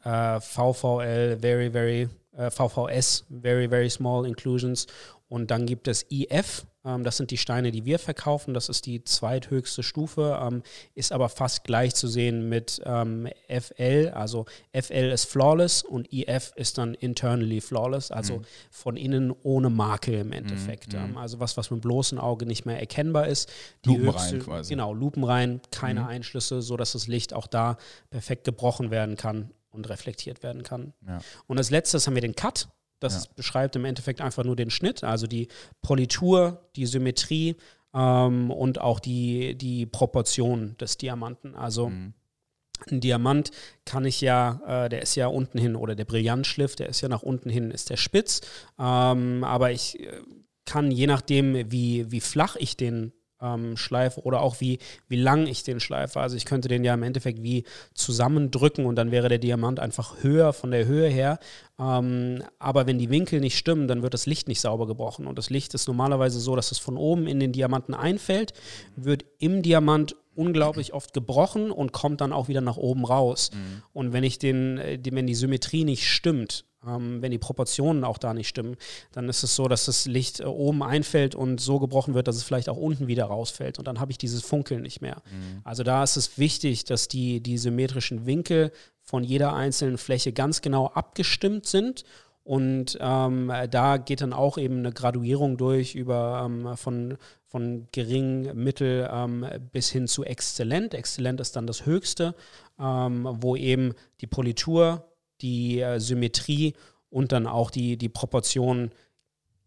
äh, 0.04 0.40
VVL, 0.40 1.38
Very, 1.40 1.70
Very, 1.70 2.08
äh, 2.36 2.50
VVS, 2.50 3.24
Very, 3.30 3.68
Very 3.68 3.90
Small 3.90 4.26
Inclusions 4.26 4.86
und 5.32 5.50
dann 5.50 5.64
gibt 5.64 5.88
es 5.88 6.04
IF, 6.10 6.66
ähm, 6.84 7.04
das 7.04 7.16
sind 7.16 7.30
die 7.30 7.38
Steine, 7.38 7.72
die 7.72 7.86
wir 7.86 7.98
verkaufen. 7.98 8.52
Das 8.52 8.68
ist 8.68 8.84
die 8.84 9.02
zweithöchste 9.02 9.82
Stufe, 9.82 10.38
ähm, 10.42 10.62
ist 10.94 11.10
aber 11.10 11.30
fast 11.30 11.64
gleich 11.64 11.94
zu 11.94 12.06
sehen 12.06 12.50
mit 12.50 12.82
ähm, 12.84 13.26
FL. 13.48 14.12
Also 14.14 14.44
FL 14.74 15.10
ist 15.10 15.24
flawless 15.24 15.84
und 15.84 16.12
IF 16.12 16.52
ist 16.56 16.76
dann 16.76 16.92
internally 16.92 17.62
flawless, 17.62 18.10
also 18.10 18.40
mhm. 18.40 18.44
von 18.70 18.96
innen 18.98 19.32
ohne 19.42 19.70
Makel 19.70 20.16
im 20.16 20.32
Endeffekt. 20.32 20.92
Mhm. 20.92 21.16
also 21.16 21.40
was, 21.40 21.56
was 21.56 21.70
mit 21.70 21.80
bloßem 21.80 22.18
Auge 22.18 22.44
nicht 22.44 22.66
mehr 22.66 22.78
erkennbar 22.78 23.26
ist. 23.26 23.50
Die 23.86 23.88
lupenrein 23.88 24.12
höchste, 24.12 24.38
quasi. 24.40 24.74
Genau, 24.74 24.92
lupenrein, 24.92 25.62
keine 25.70 26.00
mhm. 26.00 26.08
Einschlüsse, 26.08 26.60
sodass 26.60 26.92
das 26.92 27.06
Licht 27.06 27.32
auch 27.32 27.46
da 27.46 27.78
perfekt 28.10 28.44
gebrochen 28.44 28.90
werden 28.90 29.16
kann 29.16 29.50
und 29.70 29.88
reflektiert 29.88 30.42
werden 30.42 30.62
kann. 30.62 30.92
Ja. 31.08 31.20
Und 31.46 31.56
als 31.56 31.70
letztes 31.70 32.06
haben 32.06 32.16
wir 32.16 32.20
den 32.20 32.36
Cut. 32.36 32.68
Das 33.02 33.24
ja. 33.24 33.30
beschreibt 33.36 33.76
im 33.76 33.84
Endeffekt 33.84 34.20
einfach 34.20 34.44
nur 34.44 34.56
den 34.56 34.70
Schnitt, 34.70 35.04
also 35.04 35.26
die 35.26 35.48
Politur, 35.80 36.68
die 36.76 36.86
Symmetrie 36.86 37.56
ähm, 37.94 38.50
und 38.50 38.80
auch 38.80 39.00
die, 39.00 39.56
die 39.56 39.86
Proportion 39.86 40.76
des 40.78 40.98
Diamanten. 40.98 41.54
Also 41.54 41.88
mhm. 41.88 42.14
ein 42.90 43.00
Diamant 43.00 43.50
kann 43.84 44.04
ich 44.04 44.20
ja, 44.20 44.60
äh, 44.66 44.88
der 44.88 45.02
ist 45.02 45.14
ja 45.14 45.26
unten 45.26 45.58
hin, 45.58 45.76
oder 45.76 45.94
der 45.94 46.04
Brillantschliff, 46.04 46.76
der 46.76 46.88
ist 46.88 47.00
ja 47.00 47.08
nach 47.08 47.22
unten 47.22 47.50
hin, 47.50 47.70
ist 47.70 47.90
der 47.90 47.96
spitz. 47.96 48.40
Ähm, 48.78 49.44
aber 49.44 49.72
ich 49.72 50.00
äh, 50.00 50.22
kann, 50.64 50.90
je 50.90 51.06
nachdem, 51.06 51.70
wie, 51.72 52.10
wie 52.10 52.20
flach 52.20 52.56
ich 52.56 52.76
den 52.76 53.12
ähm, 53.42 53.76
schleife 53.76 54.22
oder 54.22 54.40
auch 54.40 54.60
wie, 54.60 54.78
wie 55.08 55.16
lang 55.16 55.46
ich 55.46 55.64
den 55.64 55.80
schleife. 55.80 56.20
Also 56.20 56.36
ich 56.36 56.44
könnte 56.44 56.68
den 56.68 56.84
ja 56.84 56.94
im 56.94 57.02
Endeffekt 57.02 57.42
wie 57.42 57.64
zusammendrücken 57.94 58.86
und 58.86 58.96
dann 58.96 59.10
wäre 59.10 59.28
der 59.28 59.38
Diamant 59.38 59.80
einfach 59.80 60.22
höher 60.22 60.52
von 60.52 60.70
der 60.70 60.86
Höhe 60.86 61.08
her. 61.08 61.38
Ähm, 61.78 62.42
aber 62.58 62.86
wenn 62.86 62.98
die 62.98 63.10
Winkel 63.10 63.40
nicht 63.40 63.58
stimmen, 63.58 63.88
dann 63.88 64.02
wird 64.02 64.14
das 64.14 64.26
Licht 64.26 64.48
nicht 64.48 64.60
sauber 64.60 64.86
gebrochen. 64.86 65.26
Und 65.26 65.36
das 65.36 65.50
Licht 65.50 65.74
ist 65.74 65.88
normalerweise 65.88 66.40
so, 66.40 66.56
dass 66.56 66.72
es 66.72 66.78
von 66.78 66.96
oben 66.96 67.26
in 67.26 67.40
den 67.40 67.52
Diamanten 67.52 67.94
einfällt, 67.94 68.52
wird 68.96 69.24
im 69.38 69.62
Diamant 69.62 70.16
unglaublich 70.34 70.94
oft 70.94 71.12
gebrochen 71.12 71.70
und 71.70 71.92
kommt 71.92 72.20
dann 72.20 72.32
auch 72.32 72.48
wieder 72.48 72.60
nach 72.60 72.76
oben 72.76 73.04
raus. 73.04 73.50
Mhm. 73.52 73.82
Und 73.92 74.12
wenn 74.12 74.24
ich 74.24 74.38
den, 74.38 74.78
äh, 74.78 74.98
wenn 75.10 75.26
die 75.26 75.34
Symmetrie 75.34 75.84
nicht 75.84 76.08
stimmt, 76.08 76.64
wenn 76.82 77.30
die 77.30 77.38
Proportionen 77.38 78.04
auch 78.04 78.18
da 78.18 78.34
nicht 78.34 78.48
stimmen, 78.48 78.76
dann 79.12 79.28
ist 79.28 79.42
es 79.42 79.54
so, 79.54 79.68
dass 79.68 79.84
das 79.86 80.06
Licht 80.06 80.40
äh, 80.40 80.44
oben 80.44 80.82
einfällt 80.82 81.34
und 81.34 81.60
so 81.60 81.78
gebrochen 81.78 82.14
wird, 82.14 82.28
dass 82.28 82.36
es 82.36 82.42
vielleicht 82.42 82.68
auch 82.68 82.76
unten 82.76 83.06
wieder 83.06 83.24
rausfällt. 83.26 83.78
Und 83.78 83.86
dann 83.86 84.00
habe 84.00 84.10
ich 84.10 84.18
dieses 84.18 84.42
Funkeln 84.42 84.82
nicht 84.82 85.00
mehr. 85.00 85.22
Mhm. 85.30 85.60
Also 85.64 85.82
da 85.82 86.02
ist 86.02 86.16
es 86.16 86.38
wichtig, 86.38 86.84
dass 86.84 87.08
die, 87.08 87.40
die 87.40 87.58
symmetrischen 87.58 88.26
Winkel 88.26 88.72
von 89.00 89.24
jeder 89.24 89.54
einzelnen 89.54 89.98
Fläche 89.98 90.32
ganz 90.32 90.60
genau 90.60 90.88
abgestimmt 90.88 91.66
sind. 91.66 92.04
Und 92.44 92.98
ähm, 93.00 93.52
da 93.70 93.98
geht 93.98 94.20
dann 94.20 94.32
auch 94.32 94.58
eben 94.58 94.78
eine 94.78 94.92
Graduierung 94.92 95.56
durch 95.56 95.94
über 95.94 96.42
ähm, 96.44 96.76
von, 96.76 97.16
von 97.46 97.86
gering, 97.92 98.52
mittel 98.54 99.08
ähm, 99.12 99.46
bis 99.70 99.90
hin 99.90 100.08
zu 100.08 100.24
exzellent. 100.24 100.94
Exzellent 100.94 101.40
ist 101.40 101.54
dann 101.54 101.68
das 101.68 101.86
Höchste, 101.86 102.34
ähm, 102.80 103.28
wo 103.40 103.54
eben 103.54 103.94
die 104.20 104.26
Politur 104.26 105.11
die 105.42 105.80
äh, 105.80 105.98
Symmetrie 105.98 106.74
und 107.10 107.32
dann 107.32 107.46
auch 107.46 107.70
die, 107.70 107.96
die 107.96 108.08
Proportionen 108.08 108.92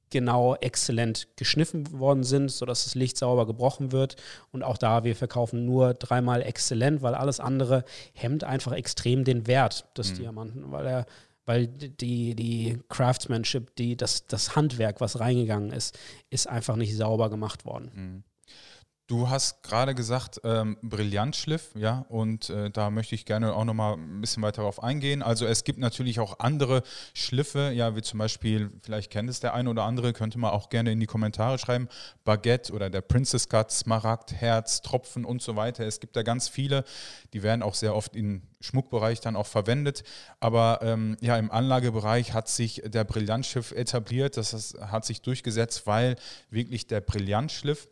genau 0.10 0.56
exzellent 0.56 1.28
geschniffen 1.36 2.00
worden 2.00 2.24
sind, 2.24 2.50
sodass 2.50 2.86
das 2.86 2.96
Licht 2.96 3.18
sauber 3.18 3.46
gebrochen 3.46 3.92
wird. 3.92 4.16
Und 4.52 4.64
auch 4.64 4.78
da, 4.78 5.04
wir 5.04 5.16
verkaufen 5.16 5.66
nur 5.66 5.94
dreimal 5.94 6.42
exzellent, 6.42 7.02
weil 7.02 7.16
alles 7.16 7.40
andere 7.40 7.84
hemmt 8.14 8.44
einfach 8.44 8.72
extrem 8.72 9.24
den 9.24 9.48
Wert 9.48 9.86
des 9.98 10.12
mhm. 10.12 10.16
Diamanten, 10.16 10.72
weil 10.72 10.88
er 10.88 11.06
weil 11.48 11.68
die, 11.68 12.34
die 12.36 12.80
Craftsmanship, 12.90 13.76
die, 13.76 13.96
das, 13.96 14.26
das 14.26 14.56
Handwerk, 14.56 15.00
was 15.00 15.20
reingegangen 15.20 15.72
ist, 15.72 15.98
ist 16.32 16.48
einfach 16.48 16.76
nicht 16.76 16.96
sauber 16.96 17.30
gemacht 17.30 17.66
worden. 17.66 17.92
Mhm. 17.94 18.24
Du 19.08 19.30
hast 19.30 19.62
gerade 19.62 19.94
gesagt, 19.94 20.42
ähm, 20.44 20.78
Brillantschliff, 20.82 21.70
ja, 21.76 22.08
und 22.10 22.50
äh, 22.50 22.72
da 22.72 22.90
möchte 22.90 23.14
ich 23.14 23.26
gerne 23.26 23.54
auch 23.54 23.64
nochmal 23.64 23.98
ein 23.98 24.20
bisschen 24.20 24.42
weiter 24.42 24.64
darauf 24.64 24.82
eingehen. 24.82 25.22
Also 25.22 25.46
es 25.46 25.64
gibt 25.64 25.78
natürlich 25.78 26.20
auch 26.20 26.40
andere 26.40 26.82
Schliffe, 27.14 27.72
ja, 27.72 27.96
wie 27.96 28.02
zum 28.02 28.18
Beispiel, 28.18 28.72
vielleicht 28.82 29.12
kennt 29.12 29.30
es 29.30 29.40
der 29.40 29.54
eine 29.54 29.70
oder 29.70 29.84
andere, 29.84 30.12
könnte 30.12 30.40
man 30.40 30.50
auch 30.50 30.70
gerne 30.70 30.92
in 30.92 31.00
die 31.00 31.06
Kommentare 31.06 31.60
schreiben, 31.60 31.88
Baguette 32.24 32.74
oder 32.74 32.90
der 32.90 33.02
Princess 33.02 33.48
Cut, 33.48 33.72
Smaragd, 33.72 34.34
Herz, 34.34 34.82
Tropfen 34.82 35.24
und 35.24 35.40
so 35.40 35.56
weiter. 35.56 35.86
Es 35.86 36.00
gibt 36.00 36.16
da 36.16 36.24
ganz 36.24 36.50
viele, 36.50 36.84
die 37.34 37.44
werden 37.44 37.62
auch 37.62 37.76
sehr 37.76 37.96
oft 37.96 38.16
im 38.16 38.42
Schmuckbereich 38.60 39.22
dann 39.22 39.36
auch 39.36 39.46
verwendet. 39.46 40.04
Aber 40.40 40.80
ähm, 40.82 41.16
ja, 41.22 41.38
im 41.38 41.52
Anlagebereich 41.52 42.34
hat 42.34 42.50
sich 42.50 42.82
der 42.84 43.04
Brillantschiff 43.04 43.72
etabliert, 43.72 44.36
das 44.36 44.76
hat 44.82 45.06
sich 45.06 45.22
durchgesetzt, 45.22 45.86
weil 45.86 46.16
wirklich 46.50 46.88
der 46.88 47.02
Brillantschliff 47.02 47.88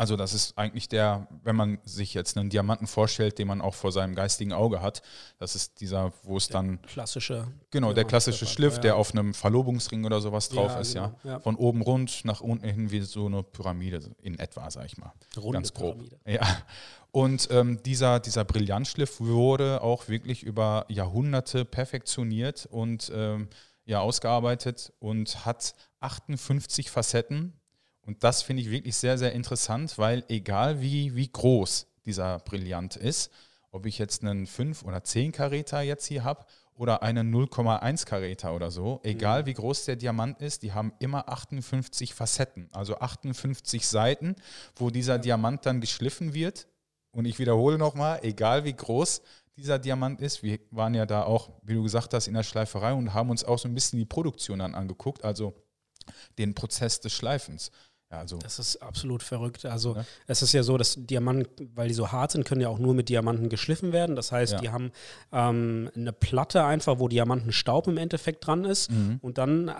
also 0.00 0.16
das 0.16 0.32
ist 0.32 0.56
eigentlich 0.56 0.88
der, 0.88 1.28
wenn 1.44 1.54
man 1.54 1.78
sich 1.84 2.14
jetzt 2.14 2.38
einen 2.38 2.48
Diamanten 2.48 2.86
vorstellt, 2.86 3.38
den 3.38 3.46
man 3.46 3.60
auch 3.60 3.74
vor 3.74 3.92
seinem 3.92 4.14
geistigen 4.14 4.54
Auge 4.54 4.80
hat, 4.80 5.02
das 5.38 5.54
ist 5.54 5.78
dieser, 5.82 6.14
wo 6.22 6.38
es 6.38 6.46
der 6.46 6.54
dann 6.54 6.80
klassische 6.80 7.46
genau 7.70 7.92
der 7.92 8.06
klassische 8.06 8.46
Schliff, 8.46 8.76
ja. 8.76 8.80
der 8.80 8.96
auf 8.96 9.12
einem 9.12 9.34
Verlobungsring 9.34 10.06
oder 10.06 10.22
sowas 10.22 10.48
drauf 10.48 10.72
ja, 10.72 10.80
ist, 10.80 10.94
genau, 10.94 11.14
ja. 11.22 11.32
ja. 11.32 11.40
von 11.40 11.54
oben 11.54 11.82
rund 11.82 12.24
nach 12.24 12.40
unten 12.40 12.66
hin 12.66 12.90
wie 12.90 13.02
so 13.02 13.26
eine 13.26 13.42
Pyramide 13.42 14.00
in 14.22 14.38
etwa, 14.38 14.70
sag 14.70 14.86
ich 14.86 14.96
mal, 14.96 15.12
Runde 15.36 15.52
ganz 15.52 15.74
grob. 15.74 15.96
Pyramide. 15.96 16.18
Ja. 16.24 16.62
Und 17.10 17.48
ähm, 17.50 17.82
dieser 17.82 18.20
dieser 18.20 18.46
Brillantschliff 18.46 19.20
wurde 19.20 19.82
auch 19.82 20.08
wirklich 20.08 20.42
über 20.44 20.86
Jahrhunderte 20.88 21.66
perfektioniert 21.66 22.64
und 22.70 23.12
ähm, 23.14 23.48
ja 23.84 24.00
ausgearbeitet 24.00 24.94
und 24.98 25.44
hat 25.44 25.74
58 26.00 26.90
Facetten 26.90 27.59
und 28.10 28.24
das 28.24 28.42
finde 28.42 28.62
ich 28.62 28.72
wirklich 28.72 28.96
sehr, 28.96 29.18
sehr 29.18 29.34
interessant, 29.34 29.96
weil 29.96 30.24
egal 30.26 30.80
wie, 30.80 31.14
wie 31.14 31.30
groß 31.30 31.86
dieser 32.04 32.40
Brillant 32.40 32.96
ist, 32.96 33.30
ob 33.70 33.86
ich 33.86 33.98
jetzt 33.98 34.24
einen 34.24 34.48
5 34.48 34.82
oder 34.82 35.04
10 35.04 35.30
Karäter 35.30 35.80
jetzt 35.82 36.06
hier 36.06 36.24
habe 36.24 36.44
oder 36.74 37.04
einen 37.04 37.32
0,1 37.32 38.06
Karäter 38.06 38.52
oder 38.52 38.72
so, 38.72 38.98
egal 39.04 39.42
mhm. 39.42 39.46
wie 39.46 39.54
groß 39.54 39.84
der 39.84 39.94
Diamant 39.94 40.42
ist, 40.42 40.64
die 40.64 40.72
haben 40.72 40.92
immer 40.98 41.28
58 41.28 42.12
Facetten, 42.12 42.68
also 42.72 42.98
58 42.98 43.86
Seiten, 43.86 44.34
wo 44.74 44.90
dieser 44.90 45.20
Diamant 45.20 45.64
dann 45.64 45.80
geschliffen 45.80 46.34
wird. 46.34 46.66
Und 47.12 47.26
ich 47.26 47.38
wiederhole 47.38 47.78
nochmal, 47.78 48.18
egal 48.24 48.64
wie 48.64 48.74
groß 48.74 49.22
dieser 49.56 49.78
Diamant 49.78 50.20
ist, 50.20 50.42
wir 50.42 50.58
waren 50.72 50.94
ja 50.94 51.06
da 51.06 51.22
auch, 51.22 51.50
wie 51.62 51.74
du 51.74 51.84
gesagt 51.84 52.12
hast, 52.12 52.26
in 52.26 52.34
der 52.34 52.42
Schleiferei 52.42 52.92
und 52.92 53.14
haben 53.14 53.30
uns 53.30 53.44
auch 53.44 53.60
so 53.60 53.68
ein 53.68 53.74
bisschen 53.74 54.00
die 54.00 54.04
Produktion 54.04 54.58
dann 54.58 54.74
angeguckt, 54.74 55.22
also 55.22 55.54
den 56.38 56.54
Prozess 56.54 57.00
des 57.00 57.12
Schleifens. 57.12 57.70
Ja, 58.10 58.18
also 58.18 58.38
das 58.38 58.58
ist 58.58 58.76
absolut 58.82 59.22
verrückt. 59.22 59.64
Also 59.64 59.94
ja. 59.94 60.04
es 60.26 60.42
ist 60.42 60.52
ja 60.52 60.62
so, 60.62 60.76
dass 60.76 60.96
Diamanten, 60.98 61.70
weil 61.74 61.88
die 61.88 61.94
so 61.94 62.10
hart 62.10 62.32
sind, 62.32 62.44
können 62.44 62.60
ja 62.60 62.68
auch 62.68 62.78
nur 62.78 62.94
mit 62.94 63.08
Diamanten 63.08 63.48
geschliffen 63.48 63.92
werden. 63.92 64.16
Das 64.16 64.32
heißt, 64.32 64.54
ja. 64.54 64.60
die 64.60 64.70
haben 64.70 64.90
ähm, 65.32 65.90
eine 65.94 66.12
Platte 66.12 66.64
einfach, 66.64 66.98
wo 66.98 67.08
Diamantenstaub 67.08 67.86
im 67.86 67.98
Endeffekt 67.98 68.46
dran 68.46 68.64
ist. 68.64 68.90
Mhm. 68.90 69.18
Und 69.22 69.38
dann 69.38 69.68
äh, 69.68 69.74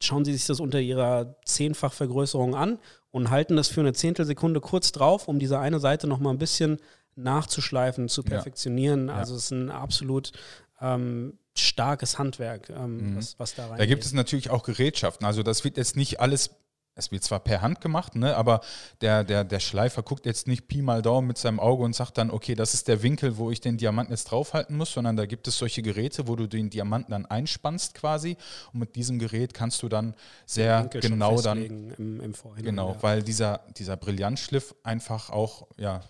schauen 0.00 0.24
sie 0.24 0.32
sich 0.32 0.46
das 0.46 0.60
unter 0.60 0.80
ihrer 0.80 1.36
Zehnfachvergrößerung 1.44 2.54
an 2.54 2.78
und 3.10 3.30
halten 3.30 3.56
das 3.56 3.68
für 3.68 3.80
eine 3.80 3.92
Zehntelsekunde 3.92 4.60
kurz 4.60 4.92
drauf, 4.92 5.26
um 5.26 5.38
diese 5.38 5.58
eine 5.58 5.80
Seite 5.80 6.06
nochmal 6.06 6.34
ein 6.34 6.38
bisschen 6.38 6.78
nachzuschleifen, 7.16 8.08
zu 8.08 8.22
perfektionieren. 8.22 9.08
Ja. 9.08 9.14
Also 9.14 9.34
es 9.34 9.44
ist 9.44 9.50
ein 9.50 9.70
absolut 9.70 10.32
ähm, 10.80 11.38
starkes 11.54 12.18
Handwerk, 12.18 12.70
ähm, 12.70 13.12
mhm. 13.12 13.16
was, 13.16 13.38
was 13.38 13.54
da 13.54 13.66
rein. 13.66 13.78
Da 13.78 13.86
gibt 13.86 14.04
es 14.04 14.12
natürlich 14.12 14.50
auch 14.50 14.62
Gerätschaften. 14.62 15.26
Also 15.26 15.42
das 15.42 15.64
wird 15.64 15.76
jetzt 15.76 15.96
nicht 15.96 16.20
alles 16.20 16.50
es 16.94 17.10
wird 17.10 17.24
zwar 17.24 17.40
per 17.40 17.62
Hand 17.62 17.80
gemacht, 17.80 18.16
ne, 18.16 18.36
aber 18.36 18.60
der, 19.00 19.24
der, 19.24 19.44
der 19.44 19.60
Schleifer 19.60 20.02
guckt 20.02 20.26
jetzt 20.26 20.46
nicht 20.46 20.68
Pi 20.68 20.82
mal 20.82 21.00
Daumen 21.02 21.26
mit 21.26 21.38
seinem 21.38 21.58
Auge 21.58 21.84
und 21.84 21.94
sagt 21.94 22.18
dann, 22.18 22.30
okay, 22.30 22.54
das 22.54 22.74
ist 22.74 22.88
der 22.88 23.02
Winkel, 23.02 23.38
wo 23.38 23.50
ich 23.50 23.60
den 23.60 23.78
Diamanten 23.78 24.12
jetzt 24.12 24.24
draufhalten 24.24 24.76
muss, 24.76 24.92
sondern 24.92 25.16
da 25.16 25.26
gibt 25.26 25.48
es 25.48 25.56
solche 25.56 25.82
Geräte, 25.82 26.28
wo 26.28 26.36
du 26.36 26.46
den 26.46 26.70
Diamanten 26.70 27.12
dann 27.12 27.26
einspannst 27.26 27.94
quasi 27.94 28.36
und 28.72 28.80
mit 28.80 28.96
diesem 28.96 29.18
Gerät 29.18 29.54
kannst 29.54 29.82
du 29.82 29.88
dann 29.88 30.14
sehr 30.44 30.88
genau 30.88 31.40
dann 31.40 31.62
im, 31.62 32.20
im 32.20 32.34
genau, 32.56 32.90
ja. 32.90 33.02
weil 33.02 33.22
dieser, 33.22 33.60
dieser 33.76 33.96
Brillantschliff 33.96 34.74
einfach 34.82 35.30
auch 35.30 35.66
ja 35.78 36.00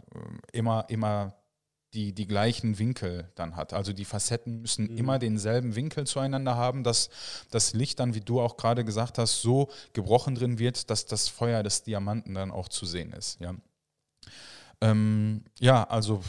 immer 0.52 0.86
immer 0.88 1.34
die, 1.94 2.12
die 2.12 2.26
gleichen 2.26 2.78
Winkel 2.78 3.28
dann 3.34 3.56
hat. 3.56 3.72
Also 3.72 3.92
die 3.92 4.04
Facetten 4.04 4.62
müssen 4.62 4.90
mhm. 4.90 4.96
immer 4.96 5.18
denselben 5.18 5.74
Winkel 5.74 6.06
zueinander 6.06 6.56
haben, 6.56 6.84
dass 6.84 7.10
das 7.50 7.74
Licht 7.74 8.00
dann, 8.00 8.14
wie 8.14 8.20
du 8.20 8.40
auch 8.40 8.56
gerade 8.56 8.84
gesagt 8.84 9.18
hast, 9.18 9.42
so 9.42 9.68
gebrochen 9.92 10.34
drin 10.34 10.58
wird, 10.58 10.90
dass 10.90 11.06
das 11.06 11.28
Feuer 11.28 11.62
des 11.62 11.82
Diamanten 11.82 12.34
dann 12.34 12.50
auch 12.50 12.68
zu 12.68 12.86
sehen 12.86 13.12
ist. 13.12 13.40
Ja, 13.40 13.54
ähm, 14.80 15.44
ja 15.58 15.84
also 15.84 16.22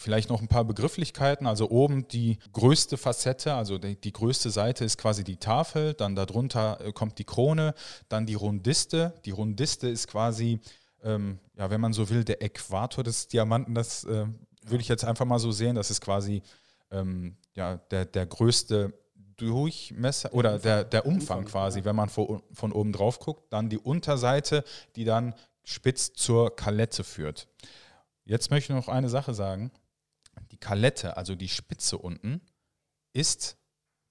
vielleicht 0.00 0.30
noch 0.30 0.40
ein 0.40 0.48
paar 0.48 0.64
Begrifflichkeiten. 0.64 1.46
Also 1.46 1.68
oben 1.68 2.08
die 2.08 2.38
größte 2.52 2.96
Facette, 2.96 3.54
also 3.54 3.76
die, 3.76 3.96
die, 3.96 4.12
größte 4.12 4.50
Seite 4.50 4.84
ist 4.84 4.96
quasi 4.96 5.24
die 5.24 5.36
Tafel, 5.36 5.92
dann 5.92 6.16
darunter 6.16 6.80
äh, 6.80 6.92
kommt 6.92 7.18
die 7.18 7.24
Krone, 7.24 7.74
dann 8.08 8.24
die 8.24 8.34
Rundiste. 8.34 9.14
Die 9.26 9.30
Rundiste 9.30 9.88
ist 9.88 10.08
quasi, 10.08 10.60
ähm, 11.04 11.38
ja, 11.56 11.68
wenn 11.68 11.80
man 11.80 11.92
so 11.92 12.08
will, 12.08 12.24
der 12.24 12.42
Äquator 12.42 13.04
des 13.04 13.28
Diamanten. 13.28 13.74
Das 13.74 14.04
äh, 14.04 14.26
würde 14.66 14.82
ich 14.82 14.88
jetzt 14.88 15.04
einfach 15.04 15.24
mal 15.24 15.38
so 15.38 15.52
sehen, 15.52 15.74
das 15.74 15.90
ist 15.90 16.00
quasi 16.00 16.42
ähm, 16.90 17.36
ja, 17.54 17.76
der, 17.90 18.04
der 18.04 18.26
größte 18.26 18.92
Durchmesser 19.36 20.34
oder 20.34 20.58
der, 20.58 20.84
der 20.84 21.06
Umfang, 21.06 21.46
quasi, 21.46 21.84
wenn 21.84 21.96
man 21.96 22.10
von, 22.10 22.42
von 22.52 22.72
oben 22.72 22.92
drauf 22.92 23.18
guckt. 23.20 23.50
Dann 23.52 23.70
die 23.70 23.78
Unterseite, 23.78 24.64
die 24.96 25.04
dann 25.04 25.34
spitz 25.64 26.12
zur 26.12 26.54
Kalette 26.54 27.04
führt. 27.04 27.48
Jetzt 28.24 28.50
möchte 28.50 28.72
ich 28.72 28.76
noch 28.76 28.88
eine 28.88 29.08
Sache 29.08 29.32
sagen. 29.32 29.70
Die 30.50 30.58
Kalette, 30.58 31.16
also 31.16 31.34
die 31.34 31.48
Spitze 31.48 31.96
unten, 31.96 32.42
ist 33.12 33.56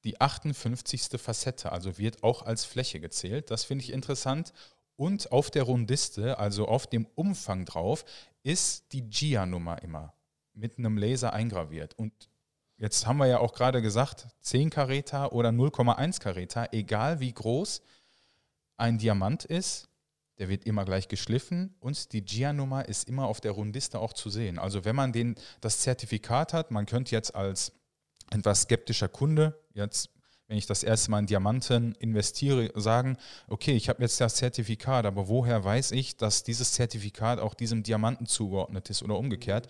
die 0.04 0.20
58. 0.20 1.22
Facette, 1.22 1.72
also 1.72 1.98
wird 1.98 2.24
auch 2.24 2.44
als 2.44 2.66
Fläche 2.66 3.00
gezählt. 3.00 3.52
Das 3.52 3.66
finde 3.66 3.84
ich 3.84 3.94
interessant. 3.94 4.52
Und 4.96 5.32
auf 5.32 5.52
der 5.52 5.64
Rundiste, 5.64 6.40
also 6.40 6.68
auf 6.68 6.88
dem 6.88 7.06
Umfang 7.16 7.66
drauf, 7.66 8.04
ist 8.44 8.92
die 8.94 9.04
GIA-Nummer 9.10 9.82
immer 9.84 10.14
mit 10.60 10.78
einem 10.78 10.98
Laser 10.98 11.34
eingraviert. 11.34 11.94
Und 11.98 12.30
jetzt 12.78 13.08
haben 13.08 13.18
wir 13.18 13.28
ja 13.28 13.40
auch 13.40 13.54
gerade 13.54 13.82
gesagt, 13.82 14.28
10 14.42 14.70
Karäter 14.70 15.34
oder 15.34 15.50
0,1 15.50 16.20
Karäter, 16.20 16.70
egal 16.72 17.20
wie 17.20 17.34
groß 17.34 17.82
ein 18.78 18.98
Diamant 18.98 19.46
ist, 19.46 19.88
der 20.38 20.48
wird 20.48 20.66
immer 20.66 20.86
gleich 20.86 21.10
geschliffen 21.10 21.76
und 21.80 22.14
die 22.14 22.24
GIA-Nummer 22.24 22.88
ist 22.88 23.10
immer 23.10 23.28
auf 23.28 23.42
der 23.42 23.52
Rundiste 23.52 24.00
auch 24.00 24.14
zu 24.14 24.30
sehen. 24.30 24.58
Also 24.58 24.86
wenn 24.86 24.96
man 24.96 25.12
den, 25.12 25.36
das 25.60 25.80
Zertifikat 25.80 26.54
hat, 26.54 26.72
man 26.72 26.86
könnte 26.86 27.14
jetzt 27.14 27.36
als 27.36 27.74
etwas 28.32 28.62
skeptischer 28.62 29.10
Kunde 29.10 29.60
jetzt 29.74 30.10
wenn 30.50 30.58
ich 30.58 30.66
das 30.66 30.82
erste 30.82 31.12
Mal 31.12 31.20
in 31.20 31.28
Diamanten 31.28 31.94
investiere, 32.00 32.72
sagen, 32.74 33.18
okay, 33.48 33.74
ich 33.74 33.88
habe 33.88 34.02
jetzt 34.02 34.20
das 34.20 34.36
Zertifikat, 34.36 35.06
aber 35.06 35.28
woher 35.28 35.64
weiß 35.64 35.92
ich, 35.92 36.18
dass 36.18 36.42
dieses 36.42 36.72
Zertifikat 36.72 37.40
auch 37.40 37.54
diesem 37.54 37.84
Diamanten 37.84 38.26
zugeordnet 38.26 38.90
ist 38.90 39.04
oder 39.04 39.16
umgekehrt? 39.16 39.68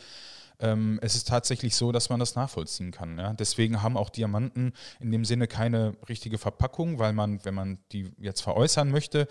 Ähm, 0.60 1.00
es 1.02 1.16
ist 1.16 1.28
tatsächlich 1.28 1.76
so, 1.76 1.92
dass 1.92 2.10
man 2.10 2.20
das 2.20 2.36
nachvollziehen 2.36 2.92
kann. 2.92 3.18
Ja? 3.18 3.34
Deswegen 3.34 3.82
haben 3.82 3.98
auch 3.98 4.10
Diamanten 4.10 4.74
in 5.00 5.12
dem 5.12 5.26
Sinne 5.26 5.48
keine 5.48 5.94
richtige 6.08 6.38
Verpackung, 6.38 7.00
weil 7.00 7.14
man, 7.14 7.44
wenn 7.46 7.54
man 7.54 7.80
die 7.92 8.12
jetzt 8.18 8.42
veräußern 8.42 8.92
möchte, 8.92 9.28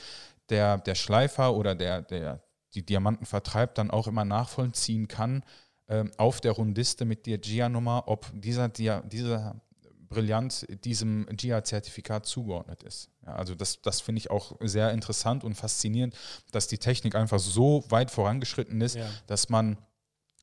der, 0.48 0.78
der 0.78 0.94
Schleifer 0.94 1.54
oder 1.54 1.74
der, 1.74 2.02
der 2.02 2.42
die 2.74 2.84
Diamanten 2.84 3.26
vertreibt, 3.26 3.78
dann 3.78 3.90
auch 3.90 4.06
immer 4.06 4.24
nachvollziehen 4.24 5.08
kann 5.08 5.42
ähm, 5.88 6.10
auf 6.16 6.40
der 6.40 6.52
Rundiste 6.52 7.04
mit 7.04 7.26
der 7.26 7.38
GIA-Nummer, 7.38 8.04
ob 8.06 8.30
dieser, 8.34 8.68
Dia, 8.68 9.00
dieser 9.02 9.60
Brillant 10.08 10.66
diesem 10.84 11.26
GIA-Zertifikat 11.30 12.26
zugeordnet 12.26 12.82
ist. 12.82 13.10
Ja, 13.24 13.34
also 13.34 13.54
das, 13.54 13.80
das 13.82 14.00
finde 14.00 14.20
ich 14.20 14.30
auch 14.30 14.56
sehr 14.60 14.92
interessant 14.92 15.44
und 15.44 15.54
faszinierend, 15.54 16.14
dass 16.52 16.66
die 16.66 16.78
Technik 16.78 17.14
einfach 17.14 17.38
so 17.38 17.84
weit 17.88 18.10
vorangeschritten 18.10 18.80
ist, 18.80 18.96
ja. 18.96 19.08
dass 19.26 19.48
man 19.48 19.78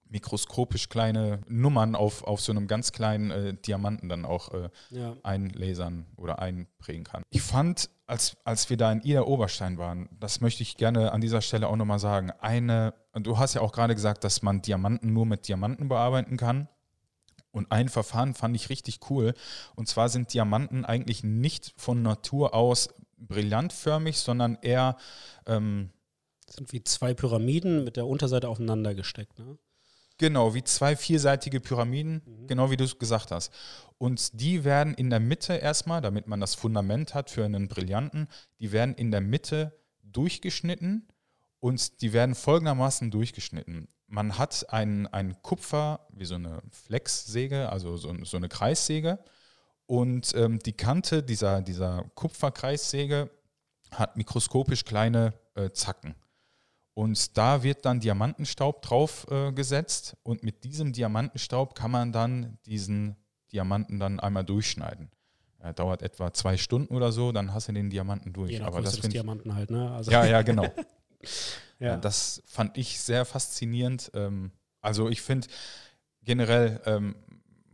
mikroskopisch 0.09 0.89
kleine 0.89 1.41
Nummern 1.47 1.95
auf, 1.95 2.23
auf 2.23 2.41
so 2.41 2.51
einem 2.51 2.67
ganz 2.67 2.91
kleinen 2.91 3.31
äh, 3.31 3.53
Diamanten 3.53 4.09
dann 4.09 4.25
auch 4.25 4.53
äh, 4.53 4.69
ja. 4.91 5.15
einlasern 5.23 6.05
oder 6.15 6.39
einprägen 6.39 7.03
kann. 7.03 7.23
Ich 7.29 7.41
fand, 7.41 7.89
als, 8.07 8.37
als 8.43 8.69
wir 8.69 8.77
da 8.77 8.91
in 8.91 9.01
Ida 9.01 9.23
Oberstein 9.23 9.77
waren, 9.77 10.09
das 10.19 10.41
möchte 10.41 10.63
ich 10.63 10.77
gerne 10.77 11.11
an 11.11 11.21
dieser 11.21 11.41
Stelle 11.41 11.67
auch 11.67 11.75
nochmal 11.75 11.99
sagen, 11.99 12.31
eine, 12.39 12.93
du 13.13 13.37
hast 13.37 13.55
ja 13.55 13.61
auch 13.61 13.71
gerade 13.71 13.95
gesagt, 13.95 14.23
dass 14.23 14.41
man 14.41 14.61
Diamanten 14.61 15.11
nur 15.11 15.25
mit 15.25 15.47
Diamanten 15.47 15.87
bearbeiten 15.87 16.37
kann. 16.37 16.67
Und 17.51 17.71
ein 17.71 17.87
Verfahren 17.87 18.33
fand 18.33 18.55
ich 18.55 18.69
richtig 18.69 18.99
cool. 19.09 19.33
Und 19.75 19.87
zwar 19.87 20.09
sind 20.09 20.33
Diamanten 20.33 20.83
eigentlich 20.83 21.23
nicht 21.23 21.73
von 21.77 22.01
Natur 22.01 22.53
aus 22.53 22.89
brillantförmig, 23.17 24.17
sondern 24.17 24.57
eher. 24.61 24.97
Ähm, 25.47 25.91
sind 26.49 26.71
wie 26.73 26.83
zwei 26.83 27.13
Pyramiden 27.13 27.83
mit 27.83 27.95
der 27.95 28.07
Unterseite 28.07 28.49
aufeinander 28.49 28.93
gesteckt. 28.93 29.39
Ne? 29.39 29.57
Genau, 30.17 30.53
wie 30.53 30.63
zwei 30.63 30.95
vierseitige 30.95 31.59
Pyramiden, 31.59 32.21
mhm. 32.25 32.47
genau 32.47 32.71
wie 32.71 32.77
du 32.77 32.85
es 32.85 32.97
gesagt 32.97 33.31
hast. 33.31 33.51
Und 33.97 34.39
die 34.39 34.63
werden 34.63 34.93
in 34.93 35.09
der 35.09 35.19
Mitte 35.19 35.53
erstmal, 35.53 36.01
damit 36.01 36.27
man 36.27 36.39
das 36.39 36.55
Fundament 36.55 37.13
hat 37.13 37.29
für 37.29 37.43
einen 37.43 37.67
Brillanten, 37.67 38.27
die 38.59 38.71
werden 38.71 38.95
in 38.95 39.11
der 39.11 39.21
Mitte 39.21 39.77
durchgeschnitten 40.03 41.07
und 41.59 42.01
die 42.01 42.13
werden 42.13 42.35
folgendermaßen 42.35 43.11
durchgeschnitten. 43.11 43.87
Man 44.07 44.37
hat 44.37 44.71
einen, 44.71 45.07
einen 45.07 45.41
Kupfer, 45.41 46.07
wie 46.13 46.25
so 46.25 46.35
eine 46.35 46.61
Flexsäge, 46.71 47.69
also 47.69 47.97
so, 47.97 48.15
so 48.23 48.37
eine 48.37 48.49
Kreissäge. 48.49 49.19
Und 49.87 50.33
ähm, 50.35 50.59
die 50.59 50.73
Kante 50.73 51.23
dieser, 51.23 51.61
dieser 51.61 52.05
Kupferkreissäge 52.15 53.29
hat 53.91 54.17
mikroskopisch 54.17 54.85
kleine 54.85 55.33
äh, 55.55 55.71
Zacken. 55.71 56.15
Und 56.95 57.37
da 57.37 57.61
wird 57.61 57.85
dann 57.85 57.99
Diamantenstaub 57.99 58.81
drauf 58.81 59.27
äh, 59.29 59.51
gesetzt 59.51 60.15
und 60.23 60.43
mit 60.43 60.63
diesem 60.63 60.93
Diamantenstaub 60.93 61.75
kann 61.75 61.91
man 61.91 62.13
dann 62.13 62.57
diesen 62.65 63.17
Diamanten 63.51 63.99
dann 63.99 64.21
einmal 64.21 64.45
durchschneiden. 64.45 65.11
Er 65.59 65.73
dauert 65.73 66.01
etwa 66.01 66.31
zwei 66.31 66.55
Stunden 66.55 66.95
oder 66.95 67.11
so, 67.11 67.33
dann 67.33 67.53
hast 67.53 67.67
du 67.67 67.73
den 67.73 67.89
Diamanten 67.89 68.31
durch. 68.31 68.51
Je 68.51 68.61
Aber 68.61 68.81
das 68.81 68.97
Diamanten 68.97 69.55
halt, 69.55 69.71
ne? 69.71 69.91
Also 69.91 70.09
ja, 70.09 70.25
ja, 70.25 70.41
genau. 70.43 70.67
ja. 71.79 71.97
Das 71.97 72.41
fand 72.45 72.77
ich 72.77 72.97
sehr 72.99 73.25
faszinierend. 73.25 74.11
Ähm, 74.13 74.51
also 74.79 75.09
ich 75.09 75.21
finde 75.21 75.47
generell, 76.23 76.79
ähm, 76.85 77.15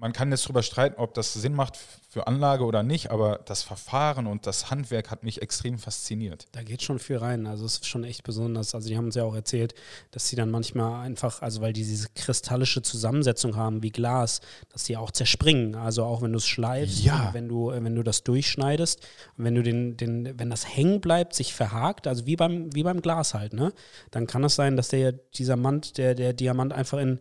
man 0.01 0.13
kann 0.13 0.31
jetzt 0.31 0.45
darüber 0.45 0.63
streiten, 0.63 0.99
ob 0.99 1.13
das 1.13 1.31
Sinn 1.33 1.53
macht 1.53 1.77
für 2.09 2.25
Anlage 2.25 2.65
oder 2.65 2.81
nicht, 2.81 3.11
aber 3.11 3.39
das 3.45 3.61
Verfahren 3.61 4.25
und 4.25 4.47
das 4.47 4.71
Handwerk 4.71 5.11
hat 5.11 5.23
mich 5.23 5.43
extrem 5.43 5.77
fasziniert. 5.77 6.47
Da 6.53 6.63
geht 6.63 6.81
schon 6.81 6.97
viel 6.97 7.17
rein. 7.17 7.45
Also 7.45 7.65
es 7.65 7.73
ist 7.75 7.87
schon 7.87 8.03
echt 8.03 8.23
besonders. 8.23 8.73
Also 8.73 8.89
die 8.89 8.97
haben 8.97 9.05
uns 9.05 9.15
ja 9.15 9.23
auch 9.23 9.35
erzählt, 9.35 9.75
dass 10.09 10.27
sie 10.27 10.35
dann 10.35 10.49
manchmal 10.49 11.05
einfach, 11.05 11.43
also 11.43 11.61
weil 11.61 11.71
die 11.71 11.83
diese 11.83 12.07
kristallische 12.15 12.81
Zusammensetzung 12.81 13.55
haben 13.55 13.83
wie 13.83 13.91
Glas, 13.91 14.41
dass 14.73 14.85
die 14.85 14.97
auch 14.97 15.11
zerspringen. 15.11 15.75
Also 15.75 16.03
auch 16.03 16.23
wenn 16.23 16.31
du 16.31 16.37
es 16.37 16.47
schleifst, 16.47 17.03
ja. 17.03 17.29
wenn 17.33 17.47
du, 17.47 17.67
wenn 17.71 17.95
du 17.95 18.01
das 18.01 18.23
durchschneidest, 18.23 19.07
wenn 19.37 19.53
du 19.53 19.61
den, 19.61 19.97
den, 19.97 20.39
wenn 20.39 20.49
das 20.49 20.67
hängen 20.67 20.99
bleibt, 20.99 21.35
sich 21.35 21.53
verhakt, 21.53 22.07
also 22.07 22.25
wie 22.25 22.35
beim, 22.35 22.73
wie 22.73 22.81
beim 22.81 23.03
Glas 23.03 23.35
halt, 23.35 23.53
ne? 23.53 23.71
Dann 24.09 24.25
kann 24.25 24.43
es 24.43 24.55
sein, 24.55 24.75
dass 24.75 24.87
der 24.87 25.11
dieser 25.11 25.55
der, 25.55 26.15
der 26.15 26.33
Diamant 26.33 26.73
einfach 26.73 26.97
in 26.97 27.19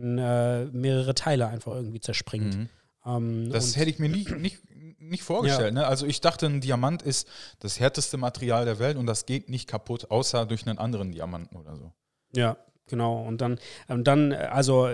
in 0.00 0.18
äh, 0.18 0.64
mehrere 0.66 1.14
Teile 1.14 1.48
einfach 1.48 1.74
irgendwie 1.74 2.00
zerspringt. 2.00 2.56
Mhm. 2.56 2.68
Ähm, 3.04 3.50
das 3.50 3.76
hätte 3.76 3.90
ich 3.90 3.98
mir 3.98 4.08
nicht, 4.08 4.30
nicht, 4.38 4.58
nicht 5.00 5.22
vorgestellt. 5.22 5.74
Ja. 5.74 5.82
Ne? 5.82 5.86
Also 5.86 6.06
ich 6.06 6.20
dachte, 6.20 6.46
ein 6.46 6.60
Diamant 6.60 7.02
ist 7.02 7.28
das 7.60 7.80
härteste 7.80 8.16
Material 8.16 8.64
der 8.64 8.78
Welt 8.78 8.96
und 8.96 9.06
das 9.06 9.26
geht 9.26 9.48
nicht 9.48 9.68
kaputt, 9.68 10.10
außer 10.10 10.46
durch 10.46 10.66
einen 10.66 10.78
anderen 10.78 11.12
Diamanten 11.12 11.56
oder 11.56 11.76
so. 11.76 11.92
Ja, 12.32 12.56
Genau, 12.90 13.22
und 13.22 13.40
dann, 13.40 13.58
und 13.88 14.06
dann, 14.06 14.32
also 14.32 14.88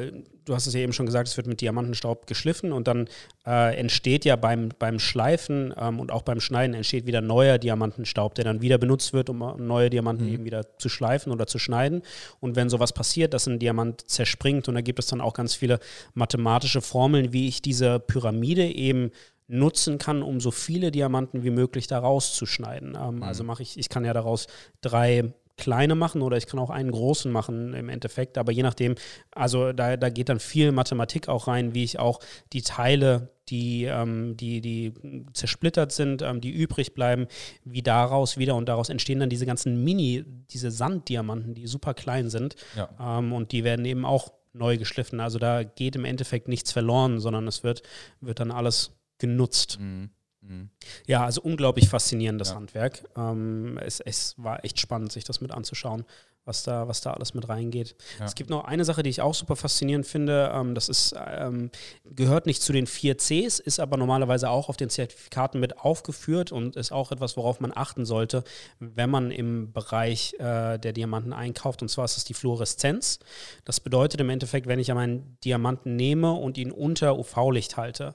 du 0.47 0.55
hast 0.55 0.67
es 0.67 0.75
ja 0.75 0.81
eben 0.81 0.93
schon 0.93 1.07
gesagt, 1.07 1.29
es 1.29 1.37
wird 1.37 1.47
mit 1.47 1.61
Diamantenstaub 1.61 2.27
geschliffen 2.27 2.73
und 2.73 2.89
dann 2.89 3.09
äh, 3.47 3.77
entsteht 3.77 4.25
ja 4.25 4.37
beim, 4.37 4.71
beim 4.79 4.99
Schleifen 4.99 5.75
ähm, 5.77 6.01
und 6.01 6.11
auch 6.11 6.23
beim 6.23 6.41
Schneiden 6.41 6.75
entsteht 6.75 7.07
wieder 7.07 7.21
neuer 7.21 7.59
Diamantenstaub, 7.59 8.35
der 8.35 8.45
dann 8.45 8.63
wieder 8.63 8.79
benutzt 8.79 9.13
wird, 9.13 9.29
um 9.29 9.39
neue 9.67 9.91
Diamanten 9.91 10.27
mhm. 10.27 10.33
eben 10.33 10.45
wieder 10.45 10.79
zu 10.79 10.89
schleifen 10.89 11.33
oder 11.33 11.47
zu 11.47 11.59
schneiden. 11.59 12.03
Und 12.41 12.57
wenn 12.57 12.71
sowas 12.71 12.93
passiert, 12.93 13.35
dass 13.35 13.47
ein 13.47 13.59
Diamant 13.59 14.09
zerspringt 14.09 14.69
und 14.69 14.75
da 14.75 14.81
gibt 14.81 14.99
es 14.99 15.07
dann 15.07 15.21
auch 15.21 15.35
ganz 15.35 15.55
viele 15.55 15.81
mathematische 16.15 16.81
Formeln, 16.81 17.33
wie 17.33 17.49
ich 17.49 17.61
diese 17.61 17.99
Pyramide 17.99 18.65
eben 18.67 19.11
nutzen 19.49 19.99
kann, 19.99 20.23
um 20.23 20.41
so 20.41 20.51
viele 20.51 20.91
Diamanten 20.91 21.45
wie 21.45 21.51
möglich 21.51 21.87
da 21.87 21.99
rauszuschneiden. 21.99 22.97
Ähm, 23.01 23.17
mhm. 23.17 23.23
Also 23.23 23.45
mache 23.45 23.63
ich, 23.63 23.79
ich 23.79 23.89
kann 23.89 24.05
ja 24.05 24.13
daraus 24.13 24.47
drei 24.81 25.33
kleine 25.57 25.95
machen 25.95 26.23
oder 26.23 26.37
ich 26.37 26.47
kann 26.47 26.61
auch 26.61 26.71
einen 26.71 26.91
großen 26.91 27.31
machen 27.33 27.75
im 27.75 27.89
Endeffekt. 27.89 28.39
Aber 28.39 28.53
je 28.53 28.63
nachdem, 28.63 28.95
also 29.31 29.73
da, 29.73 29.97
da 29.97 30.11
geht 30.11 30.29
dann 30.29 30.39
viel 30.39 30.73
Mathematik 30.73 31.29
auch 31.29 31.49
rein, 31.49 31.75
wie 31.75 31.85
ich 31.85 31.99
auch 31.99 32.21
die 32.53 32.63
Teile, 32.63 33.31
die, 33.49 33.85
ähm, 33.85 34.37
die, 34.37 34.61
die 34.61 34.93
zersplittert 35.33 35.93
sind, 35.93 36.23
ähm, 36.23 36.41
die 36.41 36.51
übrig 36.51 36.95
bleiben, 36.95 37.27
wie 37.65 37.83
daraus 37.83 38.39
wieder 38.39 38.55
und 38.57 38.69
daraus 38.69 38.89
entstehen 38.89 39.21
dann 39.21 39.31
diese 39.31 39.47
ganzen 39.47 39.83
Mini, 39.83 40.25
diese 40.51 40.71
Sanddiamanten, 40.71 41.55
die 41.55 41.67
super 41.67 41.95
klein 41.95 42.29
sind. 42.29 42.57
Ja. 42.77 43.19
Ähm, 43.19 43.33
und 43.33 43.53
die 43.53 43.65
werden 43.65 43.85
eben 43.85 44.05
auch 44.05 44.33
neu 44.53 44.79
geschliffen. 44.79 45.21
Also 45.21 45.39
da 45.39 45.63
geht 45.63 45.97
im 45.97 46.05
Endeffekt 46.05 46.49
nichts 46.49 46.73
verloren, 46.73 47.21
sondern 47.21 47.47
es 47.47 47.63
wird, 47.63 47.83
wird 48.21 48.41
dann 48.41 48.51
alles 48.51 48.93
genutzt. 49.19 49.79
Mhm. 49.81 50.11
Mhm. 50.49 50.71
Ja, 51.07 51.25
also 51.25 51.41
unglaublich 51.43 51.89
faszinierendes 51.89 52.51
ja. 52.51 52.57
Handwerk. 52.57 53.05
Ähm, 53.17 53.79
es, 53.79 54.01
es, 54.01 54.35
war 54.37 54.65
echt 54.65 54.81
spannend, 54.81 55.13
sich 55.13 55.25
das 55.25 55.41
mit 55.41 55.51
anzuschauen, 55.51 56.05
was 56.45 56.63
da, 56.63 56.87
was 56.87 57.01
da 57.01 57.13
alles 57.13 57.35
mit 57.35 57.49
reingeht. 57.49 57.97
Ja. 58.19 58.27
Es 58.27 58.35
gibt 58.37 58.51
noch 58.51 58.65
eine 58.65 58.85
Sache, 58.85 59.03
die 59.03 59.11
ich 59.11 59.21
auch 59.21 59.35
super 59.35 59.57
faszinierend 59.57 60.07
finde. 60.07 60.53
Ähm, 60.55 60.75
das 60.75 60.89
ist, 60.89 61.15
ähm, 61.17 61.71
gehört 62.05 62.47
nicht 62.47 62.63
zu 62.63 62.73
den 62.73 62.87
vier 62.87 63.17
Cs, 63.17 63.59
ist 63.59 63.81
aber 63.81 63.97
normalerweise 63.97 64.49
auch 64.49 64.69
auf 64.69 64.77
den 64.77 64.89
Zertifikaten 64.89 65.59
mit 65.59 65.79
aufgeführt 65.79 66.53
und 66.53 66.77
ist 66.77 66.93
auch 66.93 67.11
etwas, 67.11 67.37
worauf 67.37 67.59
man 67.61 67.73
achten 67.75 68.05
sollte, 68.05 68.45
wenn 68.79 69.11
man 69.11 69.31
im 69.33 69.73
Bereich 69.73 70.35
äh, 70.35 70.79
der 70.79 70.93
Diamanten 70.93 71.33
einkauft. 71.33 71.83
Und 71.83 71.89
zwar 71.89 72.05
ist 72.05 72.17
es 72.17 72.25
die 72.25 72.35
Fluoreszenz. 72.35 73.19
Das 73.65 73.81
bedeutet 73.81 74.21
im 74.21 74.31
Endeffekt, 74.31 74.69
wenn 74.69 74.79
ich 74.79 74.93
meinen 74.95 75.39
Diamanten 75.45 75.97
nehme 75.97 76.33
und 76.33 76.57
ihn 76.57 76.71
unter 76.71 77.19
UV-Licht 77.19 77.77
halte, 77.77 78.15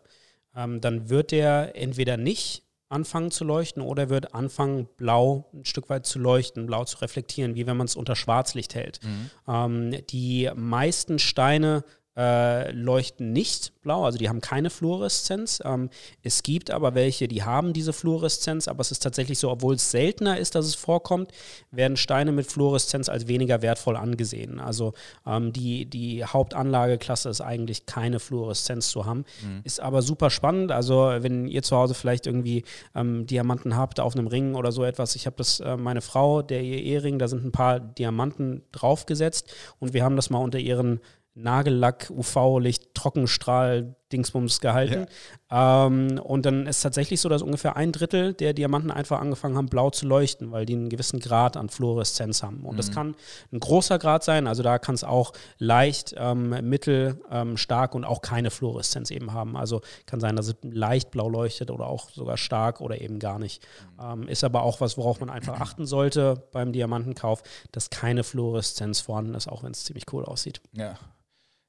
ähm, 0.56 0.82
dann 0.82 1.10
wird 1.10 1.32
der 1.32 1.76
entweder 1.76 2.18
nicht 2.18 2.64
anfangen 2.90 3.32
zu 3.32 3.46
leuchten 3.46 3.82
oder 3.82 4.10
wird 4.10 4.36
anfangen, 4.36 4.88
blau 4.98 5.50
ein 5.54 5.64
Stück 5.64 5.90
weit 5.90 6.06
zu 6.06 6.20
leuchten, 6.20 6.66
blau 6.66 6.84
zu 6.84 6.98
reflektieren, 6.98 7.56
wie 7.56 7.66
wenn 7.66 7.78
man 7.78 7.86
es 7.86 7.96
unter 7.96 8.16
Schwarzlicht 8.16 8.76
hält. 8.76 9.00
Mhm. 9.04 9.30
Ähm, 9.48 10.06
die 10.10 10.52
meisten 10.56 11.18
Steine 11.18 11.84
äh, 12.18 12.72
leuchten 12.72 13.32
nicht 13.32 13.82
blau, 13.82 14.04
also 14.04 14.18
die 14.18 14.28
haben 14.28 14.42
keine 14.42 14.70
Fluoreszenz. 14.70 15.62
Ähm, 15.64 15.90
es 16.24 16.44
gibt 16.44 16.70
aber 16.70 16.94
welche, 16.94 17.28
die 17.28 17.44
haben 17.44 17.74
diese 17.74 17.94
Fluoreszenz, 17.94 18.68
aber 18.68 18.82
es 18.82 18.92
ist 18.92 19.02
tatsächlich 19.02 19.40
so, 19.40 19.50
obwohl 19.50 19.76
es 19.76 19.92
seltener 19.92 20.38
ist, 20.38 20.56
dass 20.56 20.66
es 20.66 20.76
vorkommt, 20.76 21.32
werden 21.72 21.96
Steine 21.98 22.32
mit 22.32 22.48
Fluoreszenz 22.48 23.08
als 23.08 23.28
weniger 23.28 23.62
wertvoll 23.62 23.96
angesehen. 23.96 24.60
Also 24.60 24.94
ähm, 25.26 25.54
die, 25.54 25.86
die 25.86 26.26
Hauptanlageklasse 26.26 27.30
ist 27.30 27.42
eigentlich 27.42 27.86
keine 27.86 28.20
Fluoreszenz 28.20 28.90
zu 28.90 29.06
haben. 29.06 29.24
Mhm. 29.42 29.62
Ist 29.64 29.80
aber 29.80 30.02
super 30.02 30.30
spannend. 30.30 30.72
Also 30.72 31.14
wenn 31.20 31.48
ihr 31.48 31.64
zu 31.64 31.78
Hause 31.78 31.94
vielleicht 31.94 32.28
irgendwie 32.28 32.64
ähm, 32.94 33.26
Diamanten 33.26 33.78
habt 33.78 34.00
auf 34.02 34.16
einem 34.16 34.28
Ring 34.28 34.56
oder 34.56 34.72
so 34.72 34.84
etwas, 34.84 35.16
ich 35.16 35.26
habe 35.26 35.38
das, 35.38 35.62
äh, 35.62 35.78
meine 35.78 36.02
Frau, 36.02 36.42
der 36.42 36.62
ihr 36.62 36.82
Ehering, 36.84 37.20
da 37.20 37.28
sind 37.30 37.46
ein 37.46 37.52
paar 37.54 37.80
Diamanten 37.80 38.64
draufgesetzt 38.74 39.54
und 39.80 39.94
wir 39.94 40.04
haben 40.04 40.18
das 40.18 40.30
mal 40.30 40.40
unter 40.40 40.60
ihren 40.60 41.00
Nagellack, 41.34 42.10
UV-Licht, 42.10 42.94
Trockenstrahl, 42.94 43.96
Dingsbums 44.12 44.60
gehalten. 44.60 45.08
Ja. 45.50 45.88
Ähm, 45.88 46.20
und 46.20 46.46
dann 46.46 46.68
ist 46.68 46.82
tatsächlich 46.82 47.22
so, 47.22 47.30
dass 47.30 47.42
ungefähr 47.42 47.76
ein 47.76 47.92
Drittel 47.92 48.34
der 48.34 48.54
Diamanten 48.54 48.92
einfach 48.92 49.20
angefangen 49.20 49.56
haben, 49.56 49.68
blau 49.68 49.90
zu 49.90 50.06
leuchten, 50.06 50.52
weil 50.52 50.66
die 50.66 50.74
einen 50.74 50.90
gewissen 50.90 51.20
Grad 51.20 51.58
an 51.58 51.70
Fluoreszenz 51.70 52.44
haben. 52.44 52.66
Und 52.66 52.74
mhm. 52.74 52.78
das 52.78 52.92
kann 52.92 53.16
ein 53.52 53.60
großer 53.60 54.00
Grad 54.00 54.24
sein, 54.24 54.48
also 54.48 54.64
da 54.64 54.80
kann 54.80 54.96
es 54.96 55.04
auch 55.04 55.34
leicht, 55.58 56.16
ähm, 56.18 56.50
mittel, 56.68 57.22
ähm, 57.32 57.58
stark 57.58 57.96
und 57.96 58.04
auch 58.04 58.22
keine 58.22 58.52
Fluoreszenz 58.52 59.12
eben 59.12 59.34
haben. 59.34 59.56
Also 59.56 59.82
kann 60.06 60.20
sein, 60.20 60.36
dass 60.36 60.48
es 60.48 60.56
leicht 60.64 61.12
blau 61.12 61.30
leuchtet 61.30 61.72
oder 61.72 61.88
auch 61.88 62.10
sogar 62.10 62.38
stark 62.38 62.82
oder 62.82 63.00
eben 63.00 63.20
gar 63.20 63.40
nicht. 63.40 63.66
Mhm. 63.98 64.24
Ähm, 64.24 64.28
ist 64.28 64.44
aber 64.44 64.64
auch 64.64 64.82
was, 64.82 64.98
worauf 64.98 65.20
man 65.20 65.30
einfach 65.30 65.60
achten 65.60 65.86
sollte 65.86 66.44
beim 66.52 66.74
Diamantenkauf, 66.74 67.44
dass 67.72 67.90
keine 67.90 68.24
Fluoreszenz 68.24 69.00
vorhanden 69.00 69.36
ist, 69.36 69.48
auch 69.48 69.64
wenn 69.64 69.72
es 69.72 69.86
ziemlich 69.86 70.06
cool 70.12 70.26
aussieht. 70.26 70.62
Ja. 70.74 70.98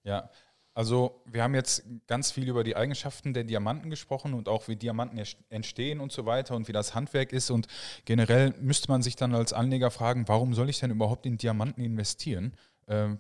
Ja, 0.05 0.31
also 0.75 1.23
wir 1.27 1.43
haben 1.43 1.55
jetzt 1.55 1.85
ganz 2.07 2.31
viel 2.31 2.49
über 2.49 2.65
die 2.65 2.77
Eigenschaften 2.77 3.35
der 3.35 3.45
Diamanten 3.45 3.91
gesprochen 3.91 4.33
und 4.33 4.49
auch 4.49 4.69
wie 4.69 4.77
Diamanten 4.77 5.23
entstehen 5.51 6.01
und 6.01 6.12
so 6.12 6.25
weiter 6.25 6.57
und 6.57 6.67
wie 6.67 6.73
das 6.73 6.95
Handwerk 6.95 7.33
ist. 7.33 7.51
Und 7.51 7.67
generell 8.07 8.55
müsste 8.59 8.91
man 8.91 9.03
sich 9.03 9.17
dann 9.17 9.35
als 9.35 9.53
Anleger 9.53 9.91
fragen, 9.91 10.29
warum 10.29 10.55
soll 10.55 10.71
ich 10.71 10.81
denn 10.81 10.91
überhaupt 10.91 11.27
in 11.27 11.37
Diamanten 11.37 11.85
investieren? 11.85 12.55
Ähm, 12.88 13.19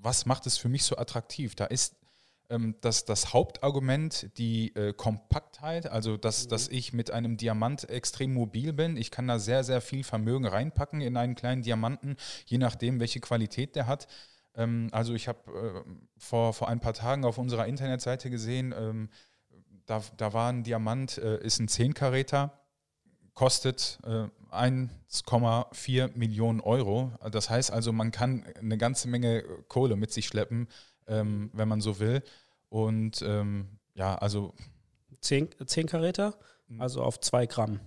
was 0.00 0.26
macht 0.26 0.46
es 0.46 0.58
für 0.58 0.68
mich 0.68 0.82
so 0.84 0.96
attraktiv? 0.96 1.54
Da 1.54 1.66
ist 1.66 1.94
ähm, 2.50 2.74
das, 2.80 3.04
das 3.04 3.32
Hauptargument 3.32 4.30
die 4.36 4.74
äh, 4.74 4.92
Kompaktheit, 4.92 5.86
also 5.86 6.16
dass, 6.16 6.46
mhm. 6.46 6.48
dass 6.50 6.68
ich 6.68 6.92
mit 6.92 7.12
einem 7.12 7.36
Diamant 7.36 7.88
extrem 7.88 8.34
mobil 8.34 8.72
bin. 8.72 8.96
Ich 8.96 9.12
kann 9.12 9.28
da 9.28 9.38
sehr, 9.38 9.62
sehr 9.62 9.80
viel 9.80 10.02
Vermögen 10.02 10.46
reinpacken 10.46 11.00
in 11.00 11.16
einen 11.16 11.36
kleinen 11.36 11.62
Diamanten, 11.62 12.16
je 12.46 12.58
nachdem, 12.58 12.98
welche 12.98 13.20
Qualität 13.20 13.76
der 13.76 13.86
hat. 13.86 14.08
Ähm, 14.58 14.88
also 14.92 15.14
ich 15.14 15.28
habe 15.28 15.84
äh, 15.86 15.90
vor, 16.18 16.52
vor 16.52 16.68
ein 16.68 16.80
paar 16.80 16.92
Tagen 16.92 17.24
auf 17.24 17.38
unserer 17.38 17.66
Internetseite 17.66 18.28
gesehen, 18.28 18.74
ähm, 18.76 19.08
da, 19.86 20.02
da 20.18 20.34
war 20.34 20.52
ein 20.52 20.64
Diamant, 20.64 21.16
äh, 21.16 21.42
ist 21.42 21.60
ein 21.60 21.68
10-Karäter, 21.68 22.52
kostet 23.32 23.98
äh, 24.04 24.26
1,4 24.50 26.16
Millionen 26.16 26.60
Euro. 26.60 27.12
Das 27.30 27.48
heißt 27.48 27.70
also, 27.70 27.92
man 27.92 28.10
kann 28.10 28.44
eine 28.58 28.76
ganze 28.76 29.08
Menge 29.08 29.42
Kohle 29.68 29.96
mit 29.96 30.12
sich 30.12 30.26
schleppen, 30.26 30.68
ähm, 31.06 31.50
wenn 31.54 31.68
man 31.68 31.80
so 31.80 32.00
will. 32.00 32.22
Und 32.68 33.22
ähm, 33.22 33.78
ja, 33.94 34.16
also. 34.16 34.54
10, 35.20 35.48
10 35.66 35.86
Karäter, 35.86 36.38
also 36.78 37.02
auf 37.02 37.18
2 37.18 37.46
Gramm. 37.46 37.80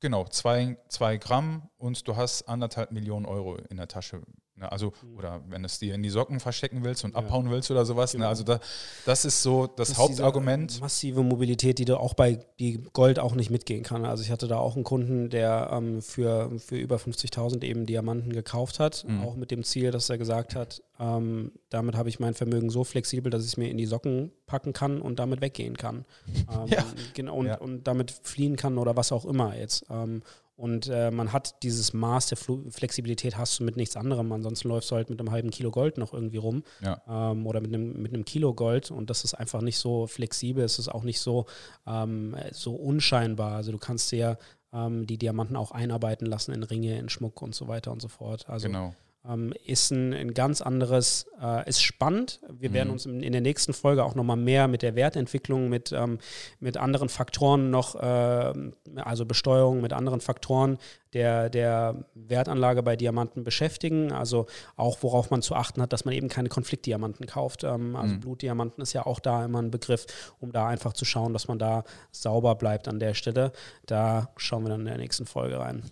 Genau, 0.00 0.24
2 0.24 0.76
Gramm 1.18 1.68
und 1.76 2.06
du 2.06 2.16
hast 2.16 2.48
anderthalb 2.48 2.92
Millionen 2.92 3.26
Euro 3.26 3.56
in 3.56 3.76
der 3.76 3.88
Tasche, 3.88 4.22
Ne? 4.58 4.70
Also, 4.70 4.92
mhm. 5.02 5.18
oder 5.18 5.40
wenn 5.48 5.62
du 5.62 5.66
es 5.66 5.78
dir 5.78 5.94
in 5.94 6.02
die 6.02 6.10
Socken 6.10 6.40
verstecken 6.40 6.84
willst 6.84 7.04
und 7.04 7.12
ja. 7.12 7.18
abhauen 7.18 7.50
willst 7.50 7.70
oder 7.70 7.84
sowas. 7.84 8.12
Ne? 8.14 8.18
Genau. 8.18 8.26
Ne? 8.26 8.28
Also 8.28 8.44
da, 8.44 8.60
das 9.06 9.24
ist 9.24 9.42
so 9.42 9.66
das, 9.66 9.88
das 9.88 9.98
Hauptargument. 9.98 10.80
Massive 10.80 11.22
Mobilität, 11.22 11.78
die 11.78 11.84
du 11.84 11.98
auch 11.98 12.14
bei 12.14 12.40
die 12.58 12.82
Gold 12.92 13.18
auch 13.18 13.34
nicht 13.34 13.50
mitgehen 13.50 13.82
kann. 13.82 14.04
Also 14.04 14.22
ich 14.22 14.30
hatte 14.30 14.48
da 14.48 14.58
auch 14.58 14.74
einen 14.74 14.84
Kunden, 14.84 15.30
der 15.30 15.70
ähm, 15.72 16.02
für, 16.02 16.58
für 16.58 16.76
über 16.76 16.96
50.000 16.96 17.62
eben 17.64 17.86
Diamanten 17.86 18.32
gekauft 18.32 18.80
hat, 18.80 19.04
mhm. 19.06 19.22
auch 19.22 19.36
mit 19.36 19.50
dem 19.50 19.62
Ziel, 19.64 19.90
dass 19.90 20.10
er 20.10 20.18
gesagt 20.18 20.54
hat, 20.54 20.82
ähm, 21.00 21.52
damit 21.70 21.96
habe 21.96 22.08
ich 22.08 22.18
mein 22.18 22.34
Vermögen 22.34 22.70
so 22.70 22.82
flexibel, 22.82 23.30
dass 23.30 23.44
ich 23.44 23.52
es 23.52 23.56
mir 23.56 23.70
in 23.70 23.78
die 23.78 23.86
Socken 23.86 24.32
packen 24.46 24.72
kann 24.72 25.00
und 25.00 25.18
damit 25.18 25.40
weggehen 25.40 25.76
kann. 25.76 26.04
Ähm, 26.48 26.68
ja. 26.68 26.84
genau, 27.14 27.36
und, 27.36 27.46
ja. 27.46 27.58
und 27.58 27.86
damit 27.86 28.10
fliehen 28.10 28.56
kann 28.56 28.78
oder 28.78 28.96
was 28.96 29.12
auch 29.12 29.26
immer 29.26 29.54
jetzt. 29.54 29.84
Ähm, 29.90 30.22
und 30.58 30.88
äh, 30.88 31.12
man 31.12 31.32
hat 31.32 31.62
dieses 31.62 31.92
Maß 31.92 32.26
der 32.26 32.36
Flu 32.36 32.68
Flexibilität 32.68 33.38
hast 33.38 33.60
du 33.60 33.64
mit 33.64 33.76
nichts 33.76 33.96
anderem. 33.96 34.32
Ansonsten 34.32 34.68
läufst 34.68 34.90
du 34.90 34.96
halt 34.96 35.08
mit 35.08 35.20
einem 35.20 35.30
halben 35.30 35.52
Kilo 35.52 35.70
Gold 35.70 35.98
noch 35.98 36.12
irgendwie 36.12 36.38
rum. 36.38 36.64
Ja. 36.80 37.00
Ähm, 37.08 37.46
oder 37.46 37.60
mit 37.60 37.72
einem, 37.72 38.02
mit 38.02 38.12
einem 38.12 38.24
Kilo 38.24 38.52
Gold. 38.52 38.90
Und 38.90 39.08
das 39.08 39.22
ist 39.22 39.34
einfach 39.34 39.62
nicht 39.62 39.78
so 39.78 40.08
flexibel. 40.08 40.64
Es 40.64 40.80
ist 40.80 40.88
auch 40.88 41.04
nicht 41.04 41.20
so, 41.20 41.46
ähm, 41.86 42.34
so 42.50 42.74
unscheinbar. 42.74 43.52
Also 43.52 43.70
du 43.70 43.78
kannst 43.78 44.10
dir 44.10 44.36
ähm, 44.72 45.06
die 45.06 45.16
Diamanten 45.16 45.54
auch 45.54 45.70
einarbeiten 45.70 46.26
lassen 46.26 46.52
in 46.52 46.64
Ringe, 46.64 46.98
in 46.98 47.08
Schmuck 47.08 47.40
und 47.40 47.54
so 47.54 47.68
weiter 47.68 47.92
und 47.92 48.02
so 48.02 48.08
fort. 48.08 48.48
Also 48.48 48.66
genau 48.66 48.94
ähm, 49.26 49.52
ist 49.64 49.90
ein, 49.90 50.14
ein, 50.14 50.34
ganz 50.34 50.60
anderes, 50.62 51.26
äh, 51.42 51.68
ist 51.68 51.82
spannend. 51.82 52.40
Wir 52.50 52.70
mhm. 52.70 52.74
werden 52.74 52.90
uns 52.90 53.06
in, 53.06 53.22
in, 53.22 53.32
der 53.32 53.40
nächsten 53.40 53.72
Folge 53.72 54.04
auch 54.04 54.14
nochmal 54.14 54.36
mehr 54.36 54.68
mit 54.68 54.82
der 54.82 54.94
Wertentwicklung, 54.94 55.68
mit, 55.68 55.92
ähm, 55.92 56.18
mit 56.60 56.76
anderen 56.76 57.08
Faktoren 57.08 57.70
noch, 57.70 57.94
äh, 57.96 58.52
also 58.96 59.26
Besteuerung 59.26 59.80
mit 59.80 59.92
anderen 59.92 60.20
Faktoren 60.20 60.78
der, 61.12 61.50
der 61.50 62.04
Wertanlage 62.14 62.82
bei 62.82 62.96
Diamanten 62.96 63.44
beschäftigen. 63.44 64.12
Also 64.12 64.46
auch 64.76 64.98
worauf 65.02 65.30
man 65.30 65.42
zu 65.42 65.54
achten 65.54 65.82
hat, 65.82 65.92
dass 65.92 66.04
man 66.04 66.14
eben 66.14 66.28
keine 66.28 66.48
Konfliktdiamanten 66.48 67.26
kauft. 67.26 67.64
Ähm, 67.64 67.96
also 67.96 68.14
mhm. 68.14 68.20
Blutdiamanten 68.20 68.82
ist 68.82 68.92
ja 68.92 69.04
auch 69.04 69.20
da 69.20 69.44
immer 69.44 69.60
ein 69.60 69.70
Begriff, 69.70 70.06
um 70.38 70.52
da 70.52 70.68
einfach 70.68 70.92
zu 70.92 71.04
schauen, 71.04 71.32
dass 71.32 71.48
man 71.48 71.58
da 71.58 71.84
sauber 72.12 72.54
bleibt 72.54 72.88
an 72.88 73.00
der 73.00 73.14
Stelle. 73.14 73.52
Da 73.86 74.30
schauen 74.36 74.62
wir 74.62 74.70
dann 74.70 74.80
in 74.80 74.86
der 74.86 74.98
nächsten 74.98 75.26
Folge 75.26 75.58
rein. 75.58 75.82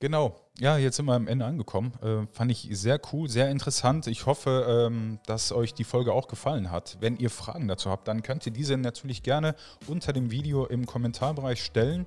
Genau. 0.00 0.36
Ja, 0.60 0.76
jetzt 0.76 0.96
sind 0.96 1.06
wir 1.06 1.14
am 1.14 1.26
Ende 1.26 1.44
angekommen. 1.44 1.92
Äh, 2.02 2.26
fand 2.32 2.50
ich 2.50 2.68
sehr 2.72 3.00
cool, 3.12 3.28
sehr 3.28 3.50
interessant. 3.50 4.06
Ich 4.06 4.26
hoffe, 4.26 4.86
ähm, 4.88 5.18
dass 5.26 5.52
euch 5.52 5.74
die 5.74 5.84
Folge 5.84 6.12
auch 6.12 6.28
gefallen 6.28 6.70
hat. 6.70 6.98
Wenn 7.00 7.16
ihr 7.16 7.30
Fragen 7.30 7.68
dazu 7.68 7.90
habt, 7.90 8.06
dann 8.08 8.22
könnt 8.22 8.46
ihr 8.46 8.52
diese 8.52 8.76
natürlich 8.76 9.22
gerne 9.22 9.54
unter 9.86 10.12
dem 10.12 10.30
Video 10.30 10.66
im 10.66 10.86
Kommentarbereich 10.86 11.62
stellen. 11.62 12.06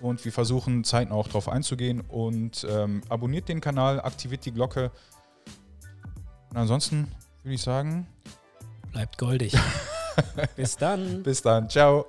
Und 0.00 0.24
wir 0.24 0.32
versuchen 0.32 0.82
zeitnah 0.84 1.14
auch 1.14 1.28
darauf 1.28 1.48
einzugehen. 1.48 2.00
Und 2.00 2.66
ähm, 2.68 3.02
abonniert 3.08 3.48
den 3.48 3.60
Kanal, 3.60 4.00
aktiviert 4.00 4.44
die 4.44 4.52
Glocke. 4.52 4.90
Und 6.50 6.56
ansonsten 6.56 7.12
würde 7.42 7.54
ich 7.54 7.62
sagen, 7.62 8.06
Bleibt 8.92 9.18
goldig. 9.18 9.52
Bis 10.56 10.76
dann. 10.76 11.22
bis 11.22 11.42
dann. 11.42 11.68
Ciao. 11.68 12.06